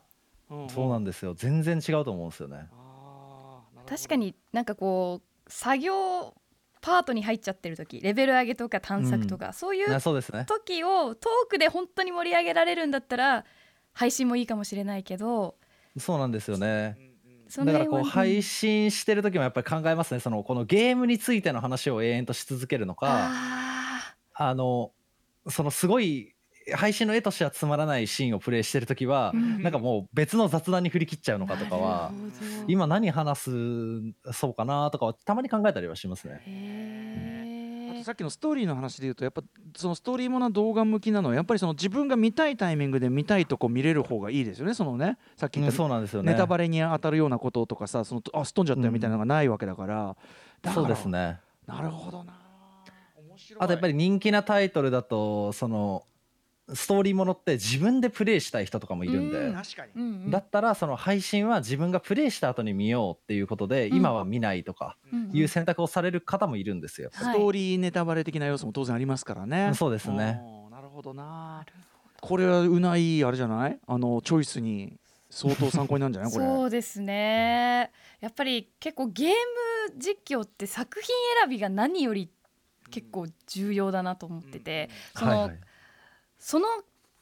[0.54, 1.34] んそうなんですよ。
[1.34, 2.68] 全然違うと思うんですよね。
[3.86, 6.34] 確かになんかこう作業
[6.80, 10.44] パートに入っちゃってる時レベル上げとか探索とか、そういうあそうですね。
[10.46, 13.44] 時をトークで本当に盛り上げられるんだったら
[13.92, 15.56] 配信もいいかもしれないけど
[15.98, 16.96] そうなんですよね。
[17.58, 20.20] だからこう配信してる時もやっぱり考えますね。
[20.20, 24.92] そのこのゲームについての話を永遠とし続けるのか、ああの
[25.48, 26.32] そのすごい
[26.74, 29.62] 配信の絵としてはつまらないシーンをプレイしてる時はー、うん。
[29.62, 32.12] なんかもう別の雑談に振り切っちゃうのかとかは
[32.66, 33.50] 今何話す
[34.32, 37.50] そうかなとかはたまに考えたりはしますね。
[38.02, 39.42] さっきのストーリーの話で言うとやっぱ
[39.76, 45.18] そのストーリーもの動画向きなのはやっぱりその自分が見たいタイミングで見たいとこ見れる方がいいですよねそのね。
[45.36, 46.32] さっき言うんったそうなんですよね。
[46.32, 50.16] ネタバレに当たるようなこととかさそのあすっ飛んじゃったよみたいなのがないわけだから、だか
[50.62, 51.40] らそうですね。
[51.66, 52.32] なるほどな。
[53.16, 53.60] 面白い。
[53.60, 56.04] あとやっぱり人気なタイトルだとその
[56.74, 60.30] ストーリーものって自分でプレイしたい人とかもいるんで、うん確かに、うんうん。
[60.30, 63.96] だったらその配信は自分がプレイした後に見ようっていうことで、うん。
[63.96, 65.24] 今は見ないとかうん。
[65.24, 67.10] うんいう選択をされる方もいるんですよ。
[67.12, 67.34] はい。
[67.34, 69.72] ストーリーネタバレ的な要素も当然ありますからね。
[69.74, 70.40] そうですね。
[70.44, 71.64] うんなるほどな。
[72.20, 73.78] これはうないあれじゃない？
[73.86, 74.98] あのチョイスに
[75.30, 76.32] 相当参考になるんじゃない？
[76.32, 76.44] これ。
[76.44, 77.90] そうですね。
[78.20, 79.34] やっぱり結構ゲーム
[79.98, 81.08] 実況って作品
[81.40, 82.30] 選びが何より
[82.90, 85.60] 結構重要だなと思ってて、その、はいはい
[86.40, 86.66] その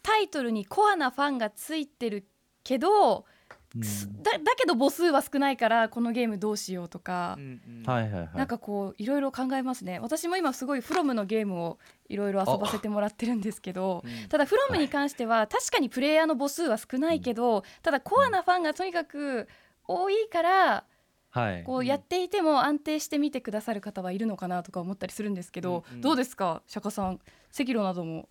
[0.03, 2.27] タイトルにコアなファンがついてる
[2.65, 3.27] けど、
[3.75, 4.23] うん。
[4.23, 7.37] だだけど母数は少ないからこのゲームどうしようとか。
[7.39, 7.83] う、んうん。
[7.85, 8.31] はいはいはい。
[8.35, 9.99] なんかこういろいろ考えますね。
[9.99, 11.79] 私も今すごいフロムのゲームを
[12.09, 14.29] いろいろ遊ばせてもらってるんですけどうん。
[14.29, 19.49] ただフロムに関しては確かにプレイヤーの母数は少ないけどただコアなファンがとにかく
[19.87, 20.85] 多いから
[21.31, 21.63] はい。
[21.65, 26.01] こうやっていても安定して見てくださる方はいるのかなとか思ったりするんですけどうんうん。
[26.01, 26.63] どうですか？
[26.67, 27.21] 釈迦さん
[27.53, 28.31] 赤炉なども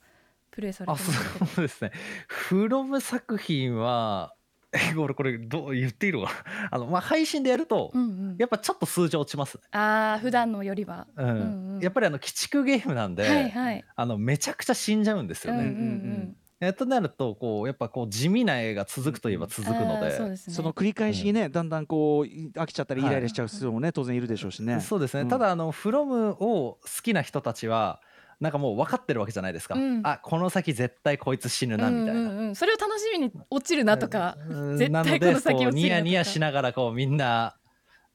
[0.51, 1.45] プレイされあてますけど。
[1.45, 1.91] そうですね。
[2.27, 4.33] フロム作品は
[4.73, 6.69] え俺これどう言っていいのかな。
[6.71, 8.36] あのまあ配信でやるとうんうん。
[8.38, 9.63] やっぱちょっと数字落ちますね。
[9.71, 11.07] あー普段のよりは。
[11.15, 11.29] うん。
[11.29, 13.86] うんうんやっぱりあの鬼畜ゲームなんで、はいはい。
[13.95, 15.60] あのめちゃくちゃ死んじゃうんですよね。
[15.60, 16.38] うんうんうん。
[16.60, 20.07] えとなるとこうやっぱこう地味な絵が続くといえば続くので。
[20.07, 20.53] ですね。
[20.53, 24.81] その繰り返しにね、だんだんこうい飽きちゃったりイはいライラしちゃう人もね、当然いるでしょうしね。
[24.81, 25.27] そうですね、うん。
[25.29, 28.01] ただあのフロムを好きな人たちは
[28.39, 30.02] なんかもう分かってるわけじゃないですか、うん。
[30.04, 34.78] あこの先絶対こいつ死ぬなみたいな、うんうんうん、それを楽しみに落ちるなとか、うん。
[34.80, 37.58] 絶対この先落ちニヤニヤしながらこうみんな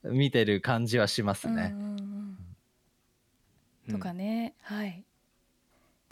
[0.04, 1.74] 見てる感じはしますね、
[3.90, 5.04] とかね、はい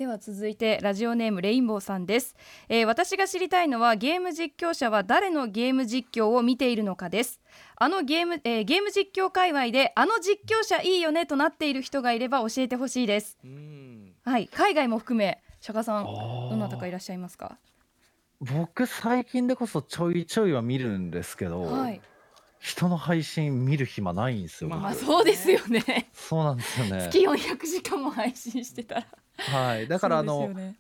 [0.01, 2.35] では続いてラジオネームレインボーさんです、
[2.71, 7.39] えー私が知りたいのはゲーム実況者は誰のゲーム実況を見ているのかです。
[7.77, 13.37] あのゲーム、えーゲーム実況界隈であの実況者いいよねとなっている人がいれば教えてほしいです。
[13.45, 14.15] うん。
[14.25, 17.59] はい海外も含め釈迦さんどなたかいらっしゃいますか？
[18.41, 22.01] 僕最近でこそちょいちょいは見るんですけど、はい。
[22.59, 26.09] 人の配信見る暇ないんですよ、まあまあそうですよね。
[26.15, 27.09] そうなんですよね。
[27.11, 29.07] 月400時間も配信してたら
[29.41, 29.89] はい。
[29.89, 30.77] だからあの、ね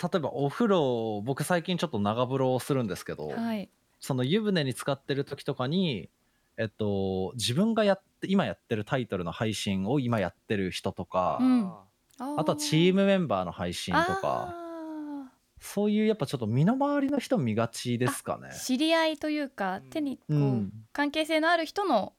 [0.00, 3.68] 例えばお風呂僕最近ちょっと長風呂をするんですけど、はい。
[4.00, 6.08] その湯船に浸かってる時とかに、
[6.56, 11.70] えっと、自分がやって今やってるタイトルの配信を今やってる人とか、うん。
[12.18, 18.48] ああとはチームメンバーの配信とかあそういうやっぱちょっと身の回りの人見がちですかね。
[18.52, 18.58] ー。
[18.58, 22.12] 知り合いというか手にこう、うん、関係性のある人の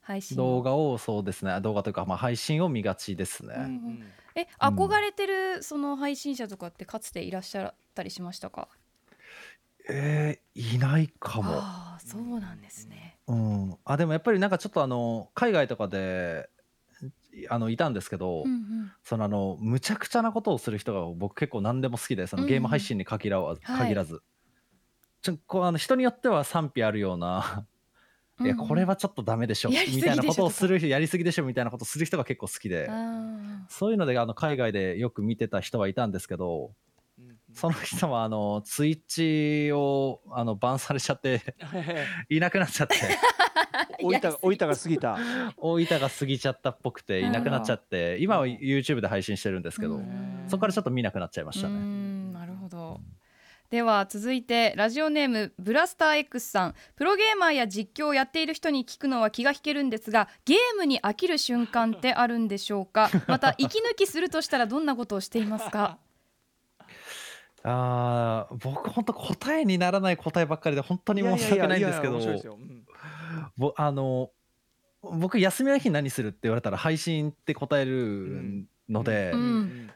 [0.00, 1.60] 配信動画をそうですね。
[1.60, 3.54] 動画というか、まあ、配信を見がちですね。
[3.56, 4.04] うんうん
[4.34, 4.48] えうん。
[4.76, 8.68] 憧れてるその配信者とかってかつていらっしゃったりしましたか？
[9.88, 11.54] えーいないかも。
[11.54, 13.18] ああそうなんですね。
[13.26, 16.48] うん、あでもやっぱりなんかちょっとあの海外とかで
[17.48, 18.92] あのいたんですけど、うんうん。
[19.02, 23.88] そのあのむちゃくちゃなことをする人が僕結構何でも好きでそのゲーム配信に限らず、はい。
[23.88, 24.20] 限らず。
[25.22, 27.66] ちょこうあの人によっては賛否あるような、
[28.40, 29.70] いやこれはちょっとダメでしょ。
[29.70, 32.88] やりすぎみたいなことをする人やりすぎでしょみたいなことをする人が結構好きで。
[33.68, 36.72] そういうのであの海外でよく見てた人はいたんですけど
[37.18, 37.36] うん。
[37.52, 39.00] その人はあのツイッ
[39.68, 41.42] チをあのバンされちゃって
[42.30, 42.94] いなくなっちゃって。
[44.02, 45.18] 置いた置いたが過ぎた。
[45.58, 48.18] 大分が過ぎちゃったっぽくていなくなっちゃって。
[48.20, 50.44] 今は YouTube で配信してるんですけどうん。
[50.48, 52.19] そこからちょっと見なくなっちゃいましたね。
[53.70, 56.74] では続いてラジオネームブラスター X さん。
[56.96, 63.08] プロゲーマーや実況をやっている人に聞くのは気が引けるんですがゲームに飽きる瞬間ってあるんでしょうか？
[63.28, 65.98] また息抜きするとしたらどんなことをしていますか？
[67.62, 72.18] あー僕本当答えにならない答えばっかりで本当に申し訳ないんですけど。
[73.76, 74.30] あの
[75.02, 79.90] 僕休みの日何するって言われたら配信って答えるので、うん。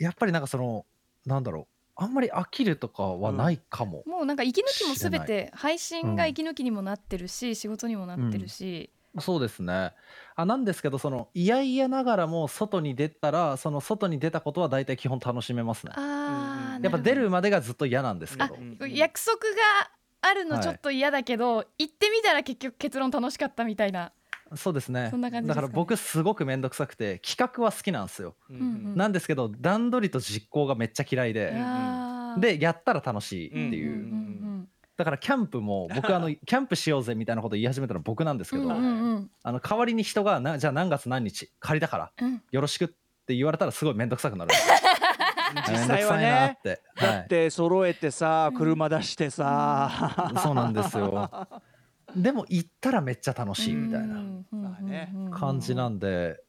[0.00, 0.86] やっぱりなんかその
[1.26, 9.92] なんだろうあんまり飽きるとかはないかも、もうなんか息抜きもすべ知らて配信が息抜きにもなってるし、仕事にもなってるし、そうですね。
[10.34, 15.92] あなんですけどそのいやいやながらも外に出たらその外に出たことは大体基本楽しめますね。
[15.96, 19.90] あーやっぱ出るなまでがずっと嫌なんですけあど約束が
[20.20, 24.12] あるのはいちょっと嫌だけど、行ってみたら結局結論楽しかったみたいな、
[24.56, 25.08] そうですね。
[25.10, 25.66] そんな感じですかね。
[25.66, 28.62] だから僕すごく面倒くさくて企画は好きなんですよ、うんうん。
[28.62, 32.40] うんなんですけど段取りと実行がめっちゃ嫌いで、あー。
[32.40, 39.30] でやったら楽しいっていう、うんうんだからキャンプも僕あの キャンプしようぜみたいなこと言い始めたの僕なんですけど、うんうんうん。
[39.42, 42.42] あの代わりに人がなじゃあ何月何日仮だからうん。
[42.50, 42.88] よろしくっ
[43.26, 44.54] て言われたらすごい面倒くさくなる。
[45.68, 50.32] 実際は面倒くさいなっねて、だはって揃えてさ車出してさ。
[50.34, 51.30] い、そうなんですよ
[52.16, 54.22] でも行ったらめっちゃ楽しいみたいな。
[55.30, 56.40] 感じなんで。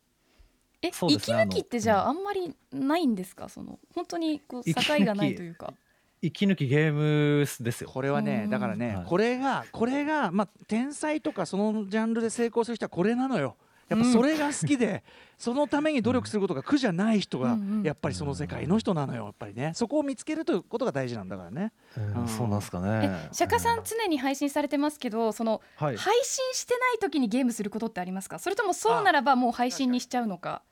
[0.82, 0.93] え、ね。
[1.09, 3.49] 息抜きってじゃあああんまりないんですか？
[3.49, 4.74] その本当にこう境
[5.05, 5.74] がないというか。
[6.22, 7.89] 息抜きゲームですよ。
[7.89, 8.26] これはうん。
[8.26, 9.05] ねだからね、はい。
[9.05, 13.55] これがこれがまあ天才とかそのジャンルで成功する人はこれなのよ
[13.90, 15.04] やっぱそれが好きで、
[15.38, 17.84] そのために努力することが苦じゃない人が、うんうん。
[17.84, 19.72] やっぱりその世界の人なのよやっぱりね。
[19.76, 21.72] そこを見つけるということが大事なんだからね。
[21.96, 22.22] うん。
[22.22, 22.28] うん。
[22.28, 25.98] そうなんですかえね釈迦さん常に配信されてますけどそのはい。
[25.98, 28.40] 配信してない時にゲームすることってありますか？
[28.40, 30.64] それともそうならばもう配信にしちゃうのか？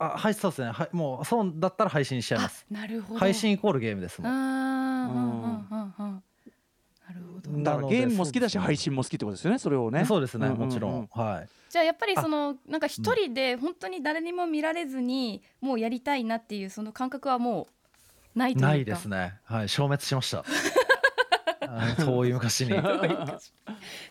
[0.00, 0.70] あはいそうですね。
[0.70, 2.66] はいもうそうだったら配信しちゃいます。
[2.70, 3.20] あなるほど。
[3.20, 6.22] 配信イコールゲームですもんうんうんうんうん
[7.62, 10.04] だからゲームも好きだし配信も好きってことですよねそれをね。
[10.04, 10.68] そうですねうんうんうん。
[10.68, 11.08] もちろん。
[11.12, 11.48] はい。
[11.70, 17.68] じゃあやっぱりそのなんか一人で本当に誰にも見られずにもうやりたいなっていうその感覚はも
[18.34, 18.68] うないというか。
[18.68, 19.34] ないですね。
[19.44, 20.44] はい消滅しました。
[21.68, 22.70] はい遠い昔に。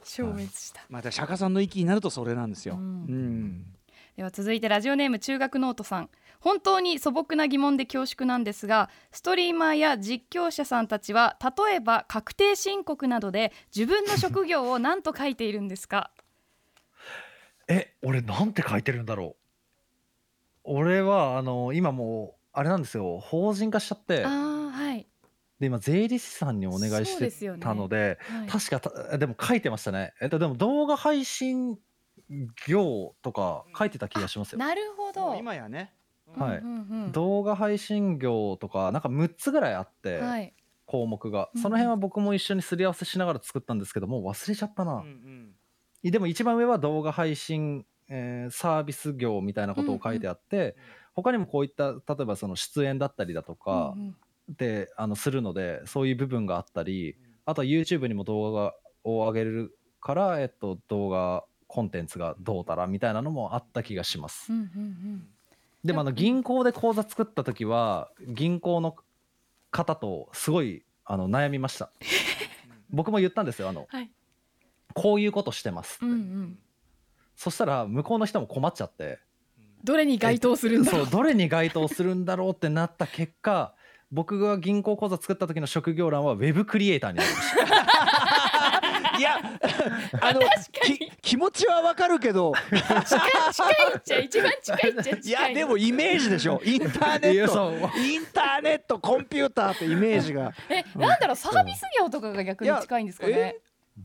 [0.04, 0.82] 消滅した。
[0.90, 3.66] また釈迦さんの域になるとそれなんですよ、ううんん。
[4.16, 16.12] では続いてラジオネーム中学ノートさん本当に素朴な疑問で恐縮なんですがストリーマーや実況者さんたちは例えば確定申告などで自分の職業を何と書いているんですか？
[17.68, 19.42] え俺なんて書いてるんだろう。
[20.64, 23.20] 俺はあの今もうあれなんですよ。
[23.20, 24.26] 法人化しちゃって。
[24.26, 25.08] あーはい、
[25.60, 30.14] で今税理士さんにお願いしてたのではい、確かたでも書いてましたね。
[30.22, 31.80] えっとでも動画配信
[32.68, 34.60] 業とか書いてた気がしますよ。
[34.60, 35.36] なるほど。
[35.36, 35.94] 今やね
[36.36, 36.58] はい。
[36.60, 37.12] うんうんうん。
[37.12, 40.54] 動画配信業とかなんか6つぐらいあって、はい。
[40.86, 41.50] 項目が。
[41.54, 45.00] うんその辺は僕も一緒にすり合わせしながら作ったんですけどもう忘れちゃったな、うん
[46.04, 46.12] うん。
[46.12, 50.76] でも一番上は動画配信、えーサービス業みたいなことを書いてあって、
[51.14, 54.16] 他にもこういった例えばその出演だったりだとかうんうん。
[54.50, 58.74] で、あのするのでそういう部分があったりあとは YouTube にも動画
[59.04, 64.52] を上げるから、えっと、動画コンテンツがどうたらみたいなのもあった気がします。
[64.52, 65.28] うんうんうん
[65.84, 66.16] でもあのうん。
[66.16, 68.96] 銀行で口座作った時は銀行の
[69.72, 71.92] 方とすごいあの悩みました。
[72.90, 74.12] 僕も言ったんですよあのはい。
[74.94, 76.60] こういうことしてますって、うんうん。
[77.36, 79.20] そしたら向こうの人も困っちゃって。
[79.84, 81.08] どれに該当するんだろう。
[81.08, 83.76] どれに該当するんだろうってなった結果
[84.12, 87.66] 僕が銀行口座作った時の職業欄はウェブクリエイターになりました
[89.18, 89.38] いや
[90.22, 90.42] あの
[90.72, 92.54] き気持ちはわかるけど。
[92.70, 92.82] 近い
[93.54, 96.62] 近いっちゃ一番近いっちゃ近いいやでもイメージでしょ。
[96.64, 97.98] インターネット。
[97.98, 100.54] インターネットコンピューターってイメージが。
[100.70, 103.56] えなんだろうサービス業とかが逆に近いんですかね？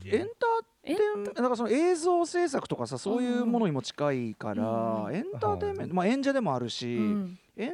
[0.07, 0.47] エンタ
[0.85, 4.63] えーテインだからその映像制作とかさそういうものにも近いから、
[5.09, 5.15] うん。
[5.15, 7.39] エンターテインメント、まあ演者でもあるし、うん。
[7.57, 7.73] えん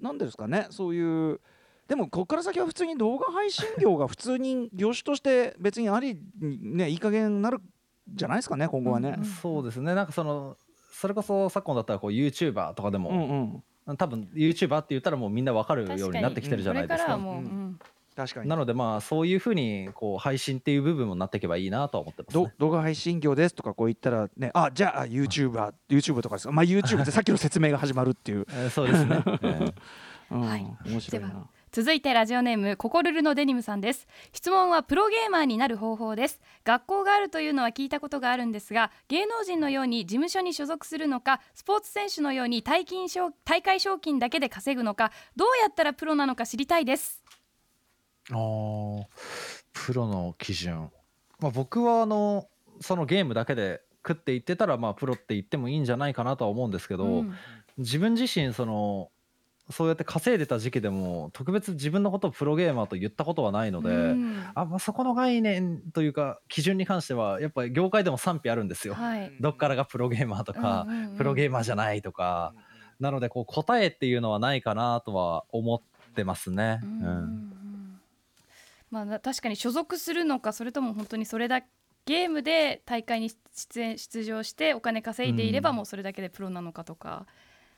[0.00, 0.66] なんでですかね？
[0.70, 1.40] そういう
[1.90, 7.62] でもここから先は普通に動画配信業が普通に業種として別にありにねいい加減になるん
[8.14, 9.16] じゃないですかね今後はね。
[9.18, 9.24] うん。
[9.24, 9.92] そうですね。
[9.96, 10.56] なんかその
[10.92, 13.96] それこそ昨今だったらこう YouTuber とかでうんも、うん。
[13.96, 17.14] 多分 YouTuber って言ったらもうみんなわかるようになってきてるじゃないですか。
[17.14, 17.66] これからはもう、ううん。
[17.70, 17.78] ん
[18.14, 18.48] 確かに。
[18.48, 22.44] なのでまあそういうふうにこう配信っていう部分もなっていけばいいなとは思ってますね。
[22.44, 26.52] ど動画配信業ですとかこう言ったらねあじゃあ YouTuber YouTube とかですか。
[26.52, 29.22] まあ YouTube ってさっきの説明が始まるっていう、えーそうですね。
[29.42, 29.74] えー。
[30.30, 30.40] うん。
[30.42, 30.66] はい。
[30.86, 31.46] 面白いな。
[31.72, 34.08] 続いてラジオネームココルルのデニムさんです。
[34.32, 36.40] 質問はプロゲーマーになる方法です。
[36.64, 47.22] 学校があるというのは聞いたことがあるんですが芸能人のように事務所に所属するのかスポーツ選手のように大金賞大会賞金だけで稼ぐのかどうやったらプロなのか知りたいです。
[48.32, 49.04] あー
[49.72, 50.90] プロの基準、
[51.38, 52.48] まあ、僕はあの
[52.80, 57.34] そのゲームだけで食っていってたらまあプロって言ってもいいんじゃないかなとは思うんですけど、うん。
[57.78, 59.10] 自分自身その
[59.70, 64.44] そうやって稼いでた時期でも特別自分のことをプロゲーマーと言ったことはないので、うん。
[64.54, 68.94] あまあ、そこの概念というか基準に関してはやっぱり業界でも賛否あるんですよ。
[68.94, 69.32] はい。
[69.40, 71.16] どっからがプロゲーマーとか、うんうんうん。
[71.16, 72.54] プロゲーマーじゃないとか、
[72.98, 75.80] なのでこう答えっていうのはないかなとは思っ
[76.14, 76.80] てますね。
[76.82, 77.24] うんうんううん。
[77.24, 78.00] ん
[78.90, 81.60] まあな確かに所属するのかそれとも本当にそれだ
[82.06, 85.76] ゲームで大会に出演出場してお金稼いでいればうん。
[85.76, 87.26] もうそれだけでプロなのかとか、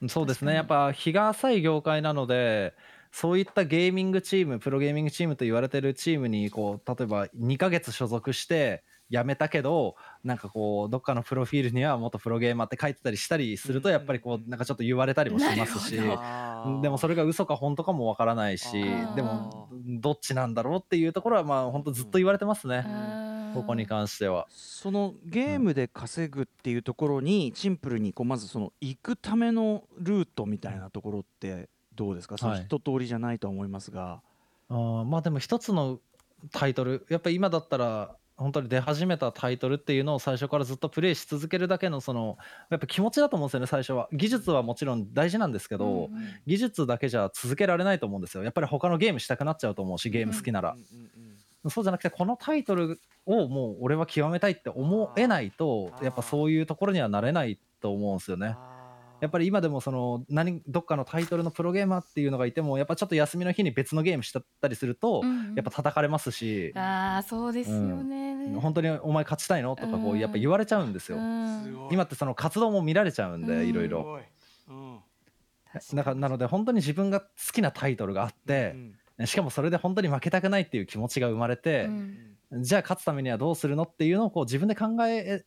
[0.09, 0.55] そうですね。
[0.55, 2.75] やっぱ日が浅い業界なので
[3.13, 8.83] そういったゲーミングチームプロゲーミングチームと言われてるチームにこう例えば2ヶ月所属して
[9.13, 9.95] 辞めたけど
[10.25, 16.01] なんかこうどっかのプロフィールには元プロゲーマーって書いてたりしたりするとやっぱりこうなんかちょっと言われたりもしますし
[16.81, 18.73] でもそれが嘘か本当かもわからないし
[19.15, 22.87] でもどっちなんだろうっていうところはまあ本当ずっと言われてますね。
[23.53, 24.47] ここに関しては。
[24.49, 34.23] そのゲームで稼ぐっていうところにシンプルにこうまずその行くためのルートみたいなところってどうですか、そのはい一通りじゃないとは思いますが。
[34.71, 36.01] あーまあでも一つの
[36.51, 42.39] タイトルやっぱり今だったら本当に出始めたタイトルっていうのを最初からずっとプレイし続けるだけのその
[42.71, 44.09] やっぱ気持ちだと思うんですよね最初は。
[44.13, 48.43] 技術はもちろん大事なんですけど、うんうん技術だけじゃ続けられないと思うんですよ。
[48.43, 50.77] やっぱり他のゲームしたくなっちゃうと思うしゲーム好きなら、
[51.69, 58.57] そうじゃなくてこのタイトルをもう俺は極めたいって思えないとやっぱそういうところにはなれないと思うんですよね。
[59.23, 65.55] やっぱり今でもその何どっかのタイトルのプロゲーマーっていうのがいてもやっぱちょっと休みの日に別のゲームしちゃったりすると、うんうん。
[65.55, 69.77] やっぱ叩かれますし、ああそうですよね、本当にお前勝ちたいの？
[69.77, 70.17] とかこうん。
[70.17, 71.19] うやっぱ言われちゃうんですよ。
[71.19, 71.89] うん。
[71.93, 73.69] 今ってその活動も見られちゃうんでうん。
[73.69, 73.89] いろい。
[73.89, 74.19] ろ。
[74.69, 74.99] うん。
[75.95, 78.75] だからなので本当に自分が好きなタイトルがあって
[79.19, 79.27] う、ん。
[79.27, 81.85] しかもそれで本当に負けたくないっていう気持ちが生まれて
[82.51, 82.63] う、ん。
[82.65, 85.45] じゃあ勝つためにはどうするのっていうのをこう自分で考え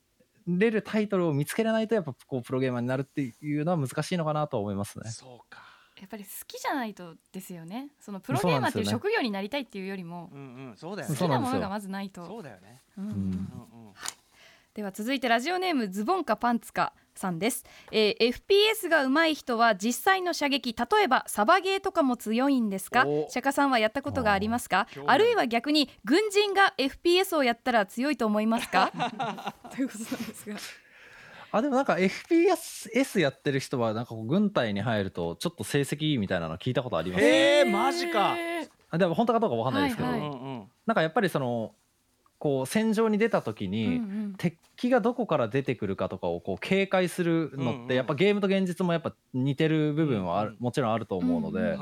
[0.48, 5.10] れるタイトルを見つけれないとやっぱこうプロゲーマーになるっていうのは難しいのかなとは思いますね。
[5.10, 5.62] そうか。
[6.00, 10.43] やっぱり好きじゃないとですよねそのプロゲーマーっていう職業になりたいっていうよりもうんう
[10.74, 11.16] んそうだよね。
[11.16, 12.82] 好きなですよなんものがまずないとそうだよね。
[12.98, 13.48] うんうん
[14.74, 23.05] では続いてラジオネームズボンカパンツカさんです、えー FPS が上手い人は実際の射撃例えばサバゲーとかも強いんですか？
[23.07, 23.28] お。
[23.30, 24.88] 釈迦さんはやったことがありますか？
[25.07, 25.30] ある。
[25.32, 28.91] いは逆に軍人が FPS をやったら強いと思いますか？
[29.76, 30.55] ということなんですが。
[31.51, 37.24] あでもなんか FPS やってる人はなんかこう軍隊に入るとちょっと成績いいみたいなの聞いたことあります。
[37.24, 38.36] へえマジか。
[38.91, 41.74] あでも本当かどうかわかんないですけど、はいうんうんなんかやっぱりその
[42.46, 44.36] こう戦場に出た時に、うんうん。
[44.38, 51.76] 敵がどこから出てくるかとかをこう警戒するのってやっぱゲームと現実もやっぱ似てる部分はあるもちろんあると思うので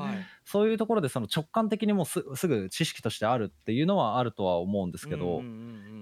[0.46, 5.40] そういうところでその直感的にもうすすぐ知識としてあるっていうのはあるとは思うんですけど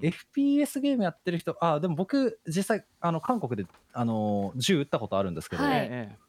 [0.03, 5.63] FPS ゲームやってる人あでも僕実際あの韓国であの銃撃ったことあるんですけど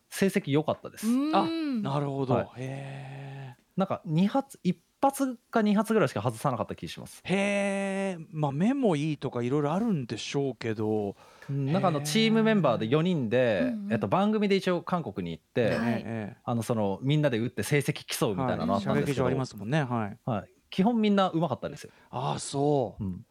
[0.08, 1.06] 成績良かったです。
[1.08, 1.36] うん。
[1.36, 1.46] あ
[1.90, 2.34] なるほど。
[2.34, 2.46] はい。
[2.56, 7.20] へなんか2発1発か2発ぐらいしか外さなかった気がします。
[7.24, 7.34] え。
[7.34, 8.26] へえ。
[8.30, 11.16] まあ目もいいとかいろいろあるんでしょうけど。
[11.50, 19.82] うんなんかあのチームメンバーで4人で、えっと、番組で一応韓国に行って、はいええあのそのみんなで打って成績競うみたいなのあったんですけど、射撃場ありますもんね。
[19.82, 20.18] はい。
[20.24, 21.90] はい、基本みんなうまかったですよ。
[22.10, 23.04] ああそう。
[23.04, 23.26] うん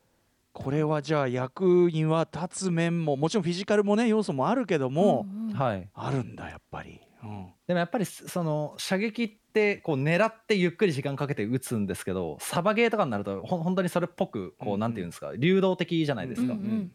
[0.53, 6.99] これはじゃあ役には立つ面ももちろんフィジカルもね要素もあるけども、うんうんはい、あるんだやっぱり。
[7.23, 16.53] うんでもやっぱりその射撃ってこう狙ってゆっくり時間かけて打つんですけどサバゲーとかになるとほん本当にそれっぽくこうんううんなんていうんですか流動的じゃないですか。
[16.53, 16.91] うんうん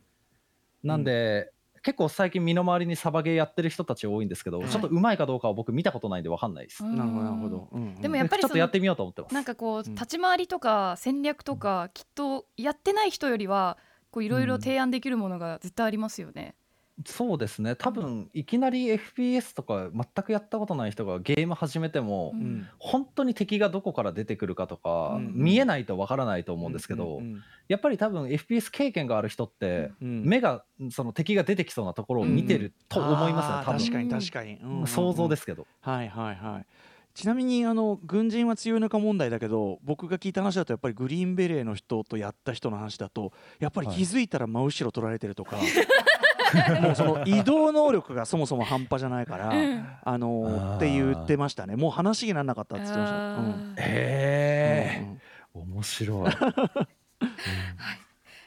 [0.83, 1.53] なんで
[1.83, 6.85] 結構最近身の回りにサバゲーやってる人たち多いんですけど、はいちょっとうまいかどうかは僕見たことないんで分かんないです。
[6.85, 7.69] うんなるほど。
[7.71, 9.35] うんうんでもやっぱりちょっとやってみようと思ってます。
[9.35, 13.79] なんかこううん立ち回りとか戦略とかきっとやってない人よりは
[14.11, 16.55] こういろいろ提案できるものが絶対ありますよね。
[17.05, 17.77] そうですね。
[17.77, 22.41] 多分いきなり FPS とか全くやったことない人がゲーム始めても、うん。
[22.41, 33.81] うん本当に敵がどこから出てくるかとか、うん見えないとわからないと思うんですけど、うんやっぱり多分 FPS 経験がある人って、うん目がその敵が出てきそうなところを見てると思いますね、あー多分。
[33.81, 34.87] 確かに確かに、うんうんうん。
[34.87, 36.67] 想像ですけど、はいはいはい。
[37.17, 45.57] ちなみにあの軍人は強いのか問題だけど僕が聞いた話だとやっぱりグリーンベレーの人とやった人の話だとやっぱり気づいたら真後ろ取られてるとか、
[46.81, 50.77] もうその移動能力がそもそも半端じゃないから、あのーあー。
[50.77, 51.77] って言ってましたね。
[51.77, 53.17] もう話にならなかったって言ってました。
[53.17, 53.75] うん。
[53.79, 55.21] へえ、うんうん
[55.75, 56.31] 面白 い。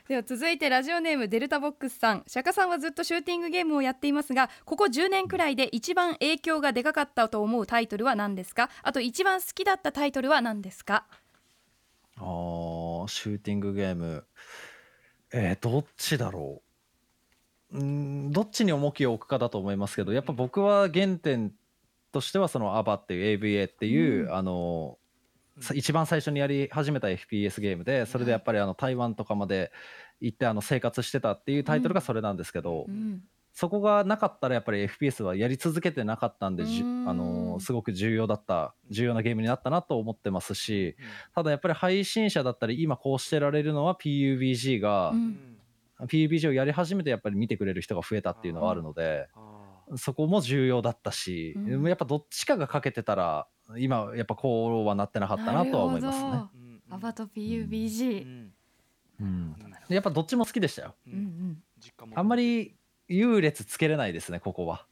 [0.08, 2.24] では続いてラジオネームデルタボックスさん。
[2.26, 8.70] 釈迦さんはずっとシューティングゲームをやっていますがここ10年くらいで一番影響がでかかったと思うタイトルは何ですか？
[8.82, 11.06] あと一番好きだったタイトルは何ですか？
[12.18, 14.26] あーシューティングゲーム。
[15.32, 16.62] えー、どっちだろ
[17.74, 21.54] うんどっちに重きを置くかだと思いますけどやっぱ僕は原点
[22.12, 24.98] としてはその ABBA っていう AVA っていう、あの
[25.60, 29.72] さ一番最初にやり始めた FPS ゲームでそれでやっぱりあの台湾とかまで
[30.22, 33.22] 行ってあの生活してたっていうタイトルがそれなんですけど、うん。
[33.52, 37.10] そこがなかったらやっぱり FPS はやり続けてなかったんでうん。
[37.10, 40.96] あのすごく重要だった重要なゲームになったなと思ってますし、
[41.36, 45.49] ただやっぱり配信者だったり今こうしてられるのは PUBG が、うん
[46.02, 49.28] PUBG をやり始めてやっぱり見てくれる人が増えたっていうのはあるので、
[49.98, 51.88] そこも重要だったし、うん。
[51.88, 53.48] やっぱどっちかが欠けてたら
[53.78, 56.44] 今やっぱこうはなってなかったなとは思いますね。
[56.92, 58.50] アバと PUBG、
[59.22, 59.56] うん、
[59.88, 60.96] でやっぱどっちも好きでしたよ。
[61.08, 61.64] うんうん。
[62.16, 62.76] あんまり
[63.08, 64.86] 優劣つけれないですねここは。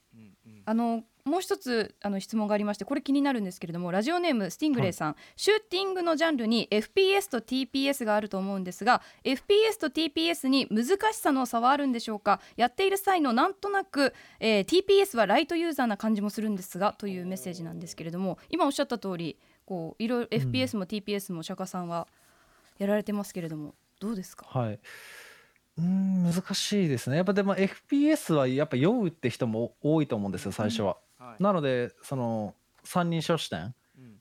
[0.65, 12.39] あのもう一つあの質問がありましてこれ気になるんですけれどもラジオネームスティングレイさん、シューティングのジャンルに FPS と TPS があると思うんですが FPS と TPS に難しさの差はあるんでしょうか？
[12.55, 22.07] やっている際のなんとなく、えー TPS はライトユーザーな感じもするんですがというメッセージなんですけれども今おっしゃった通りこういろいろ FPS も TPS も釈迦さんは
[22.78, 24.45] やられてますけれどもどうですか？
[24.47, 24.80] はい。
[25.78, 27.17] うーん難しいですね。
[27.17, 30.97] やっぱでも FPS はやっぱ酔うって人も多いと思うんですよ最初は。
[31.39, 33.75] なのでその三人称視点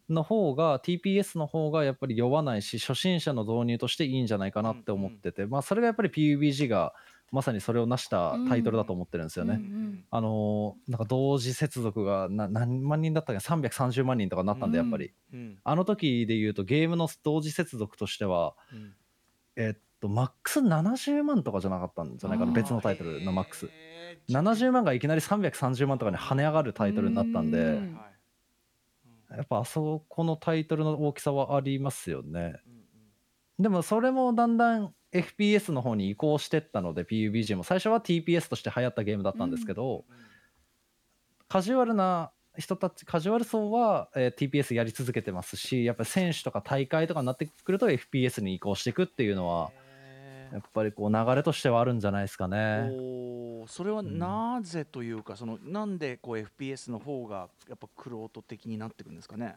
[0.08, 6.94] の方が TPS の方がやっぱり酔わないし初心者の導入としていいんじゃないかなって思ってて、まあそれがやっぱり PUBG が
[7.32, 9.54] まさにそれを成したタイトルだと思ってるんですよね。
[9.54, 15.12] うんうんあのーなんか同時接続がな何万人だったっけ330万人とかなったんでやっぱり、
[15.64, 18.54] あの時で言うとゲームの同時接続としては
[19.56, 23.68] えっとマックス70万とかじゃなかったんじゃないかな別のタイトルのマックス。
[24.28, 27.98] 70万がいきなり330万とかに跳ね上がるタイトルになったんでうん。
[29.30, 32.56] やっぱあそこのタイトルの大きさはありますよね。
[33.58, 40.04] でもそれもだんだん FPS の方に移行してったので PUBG も最初は TPS として流行ったゲームだったんですけど、
[41.48, 49.70] カジュアルな人たちカジュアル層は、えー TPS やり続けてますしやっぱり選手とか大会とかになってくると FPS に移行していくっていうのは
[50.52, 52.90] やっぱりこう流れとしてはあるんじゃないですかね。
[53.66, 59.56] それはなぜというか、そのなんでこう FPS の方がやっぱクロート的になってくるんですかね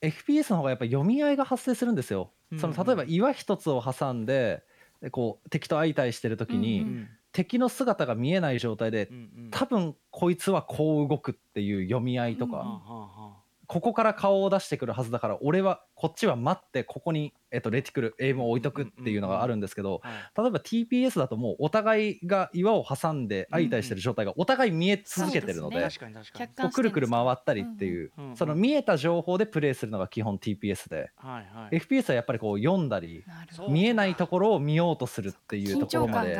[0.00, 2.30] ？FPS の方がやっぱ読み合いが発生するんですよ。
[2.50, 4.62] うんその例えば岩一つを挟んで
[5.00, 7.08] でこう敵と相対してる時に、うんうん。
[7.32, 9.48] 敵の姿が見えない状態でうんうん。
[9.50, 13.41] 多分こいつはこう動くっていう読み合いとか、うんはあはあは
[13.72, 20.02] ここから顔を出してくるはずだから俺はこっちは待ってここに、えっと、レティクルエイムを置いとくっていうのがあるんですけど
[20.36, 26.48] 例えば TPS だともうお互いが岩を挟んで相対してる状態がお互い見え続けてるので,、うん確かに確かに。
[26.48, 26.62] 客。
[26.62, 28.36] こうくるくる回ったりっていう、うんうん。
[28.36, 31.10] その見えた情報でプレイするのが基本 TPS で。
[31.70, 33.24] FPS はやっぱりこう読んだり
[33.70, 36.38] 見えないところを見ようとするっていうところまで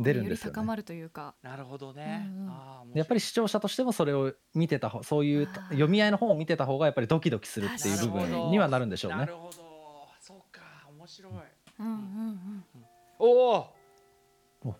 [0.00, 0.48] 出るんですよね。
[0.48, 1.34] より高まるというか。
[1.42, 2.26] なるほどね。
[2.28, 2.52] うん
[2.94, 9.18] やっぱり視聴者としてもそれを見てた方そういう読み合いの方を見てた方がやっぱりドキドキするっていう部分にはなるんでしょうね。
[9.18, 9.52] なるほど。
[10.20, 11.32] そうか面白い。
[11.80, 12.64] うんうんうん。
[13.18, 14.74] おおお。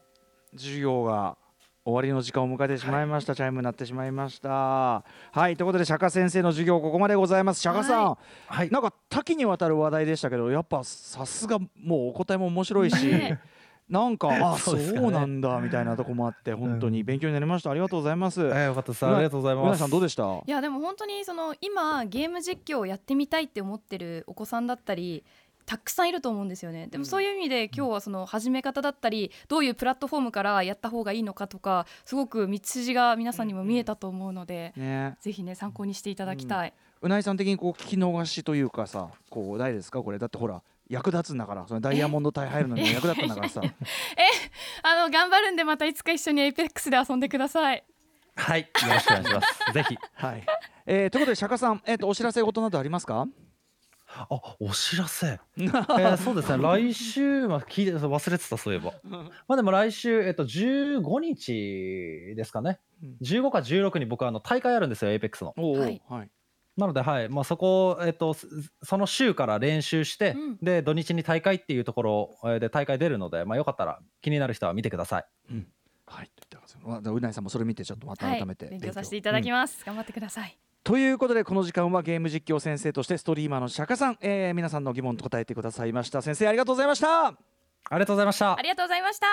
[0.56, 1.36] 授業が
[1.84, 4.48] 終わりの時間を迎えてしまいました、チャイムになってしまいました。
[4.48, 7.60] はいということで釈迦先生の授業ここまでございます。
[7.60, 8.16] 釈迦さん、
[8.46, 8.70] はい。
[8.70, 13.40] なんか多岐にわたる話題でしたけどやっぱさすがもうお答えも面白いし、ね
[13.88, 15.10] なんか あそううそですかね。
[15.10, 17.70] なんだみたいなとこもあって本当に勉強になりました。
[17.70, 19.06] ありがとうございます、えーよかったです。
[19.06, 19.78] ありがとうございうなます。
[19.80, 20.22] さんどうでした？
[20.46, 25.24] いやでも本当にその今ゲーム実況をやってみたいって思ってるお子さんだったり
[25.66, 26.88] たくさんいると思うんですよね。
[26.88, 35.16] でもそういう意味で今日はその始め方だったりどういうプラットフォームからやった方がいいのかとかすごく道筋が皆さんにも見えたと思うのでね。
[35.20, 36.72] ぜひね参考にしていただきたい、
[37.02, 40.02] うなぎさん的にこう聞き逃しというかさこうないですか？
[40.02, 40.18] これ。
[40.18, 43.60] だってほら役立つんだからそのダイヤモンド帯入るのにも役立ったんだからさ
[44.82, 47.84] あの頑張るんでまたいつか一緒に Apex で遊んでください
[48.36, 49.46] はい、よろしくお願いします。
[49.72, 49.96] ぜひ。
[50.14, 50.46] はい、
[50.86, 53.26] えー、ということで釈迦さん、えー、とお知らせ事などありますか？
[54.16, 54.28] あ、
[54.60, 55.40] お知らせ。
[55.56, 56.62] えー、そうですね。
[56.62, 58.92] 来週、まあ、聞いて、忘れてた、そういえば。
[59.02, 63.16] まあ、でも、来週、えっと、15日ですかねうん。
[63.20, 65.52] 15か16に僕、あの、大会あるんですよ、 Apex の。
[65.56, 66.30] おおはいはい
[66.76, 68.48] なので、はい、まあ、そこ、えっと、す
[68.82, 70.58] その週から練習して、うん。
[70.60, 75.24] で、土日に大会っていうところえーで大会出るので、まあ、よかったら気になる人は見てください。
[76.06, 76.30] はい。
[76.48, 76.54] とい。
[76.86, 78.92] うなぎさんもそれ見てちょっとまたはい改めて、勉強。
[78.92, 80.58] させていただきまます、頑張ってください。
[80.82, 86.20] ということでこの時間はゲーム実況先生としてストリーマーの釈迦さん、えー、皆さんの疑問答えてくださいました。
[86.20, 87.28] 先生ありがとうございました。
[87.28, 87.34] あ
[87.92, 88.52] りがとうございました。
[88.52, 88.62] あ。
[88.62, 89.26] りがとうございました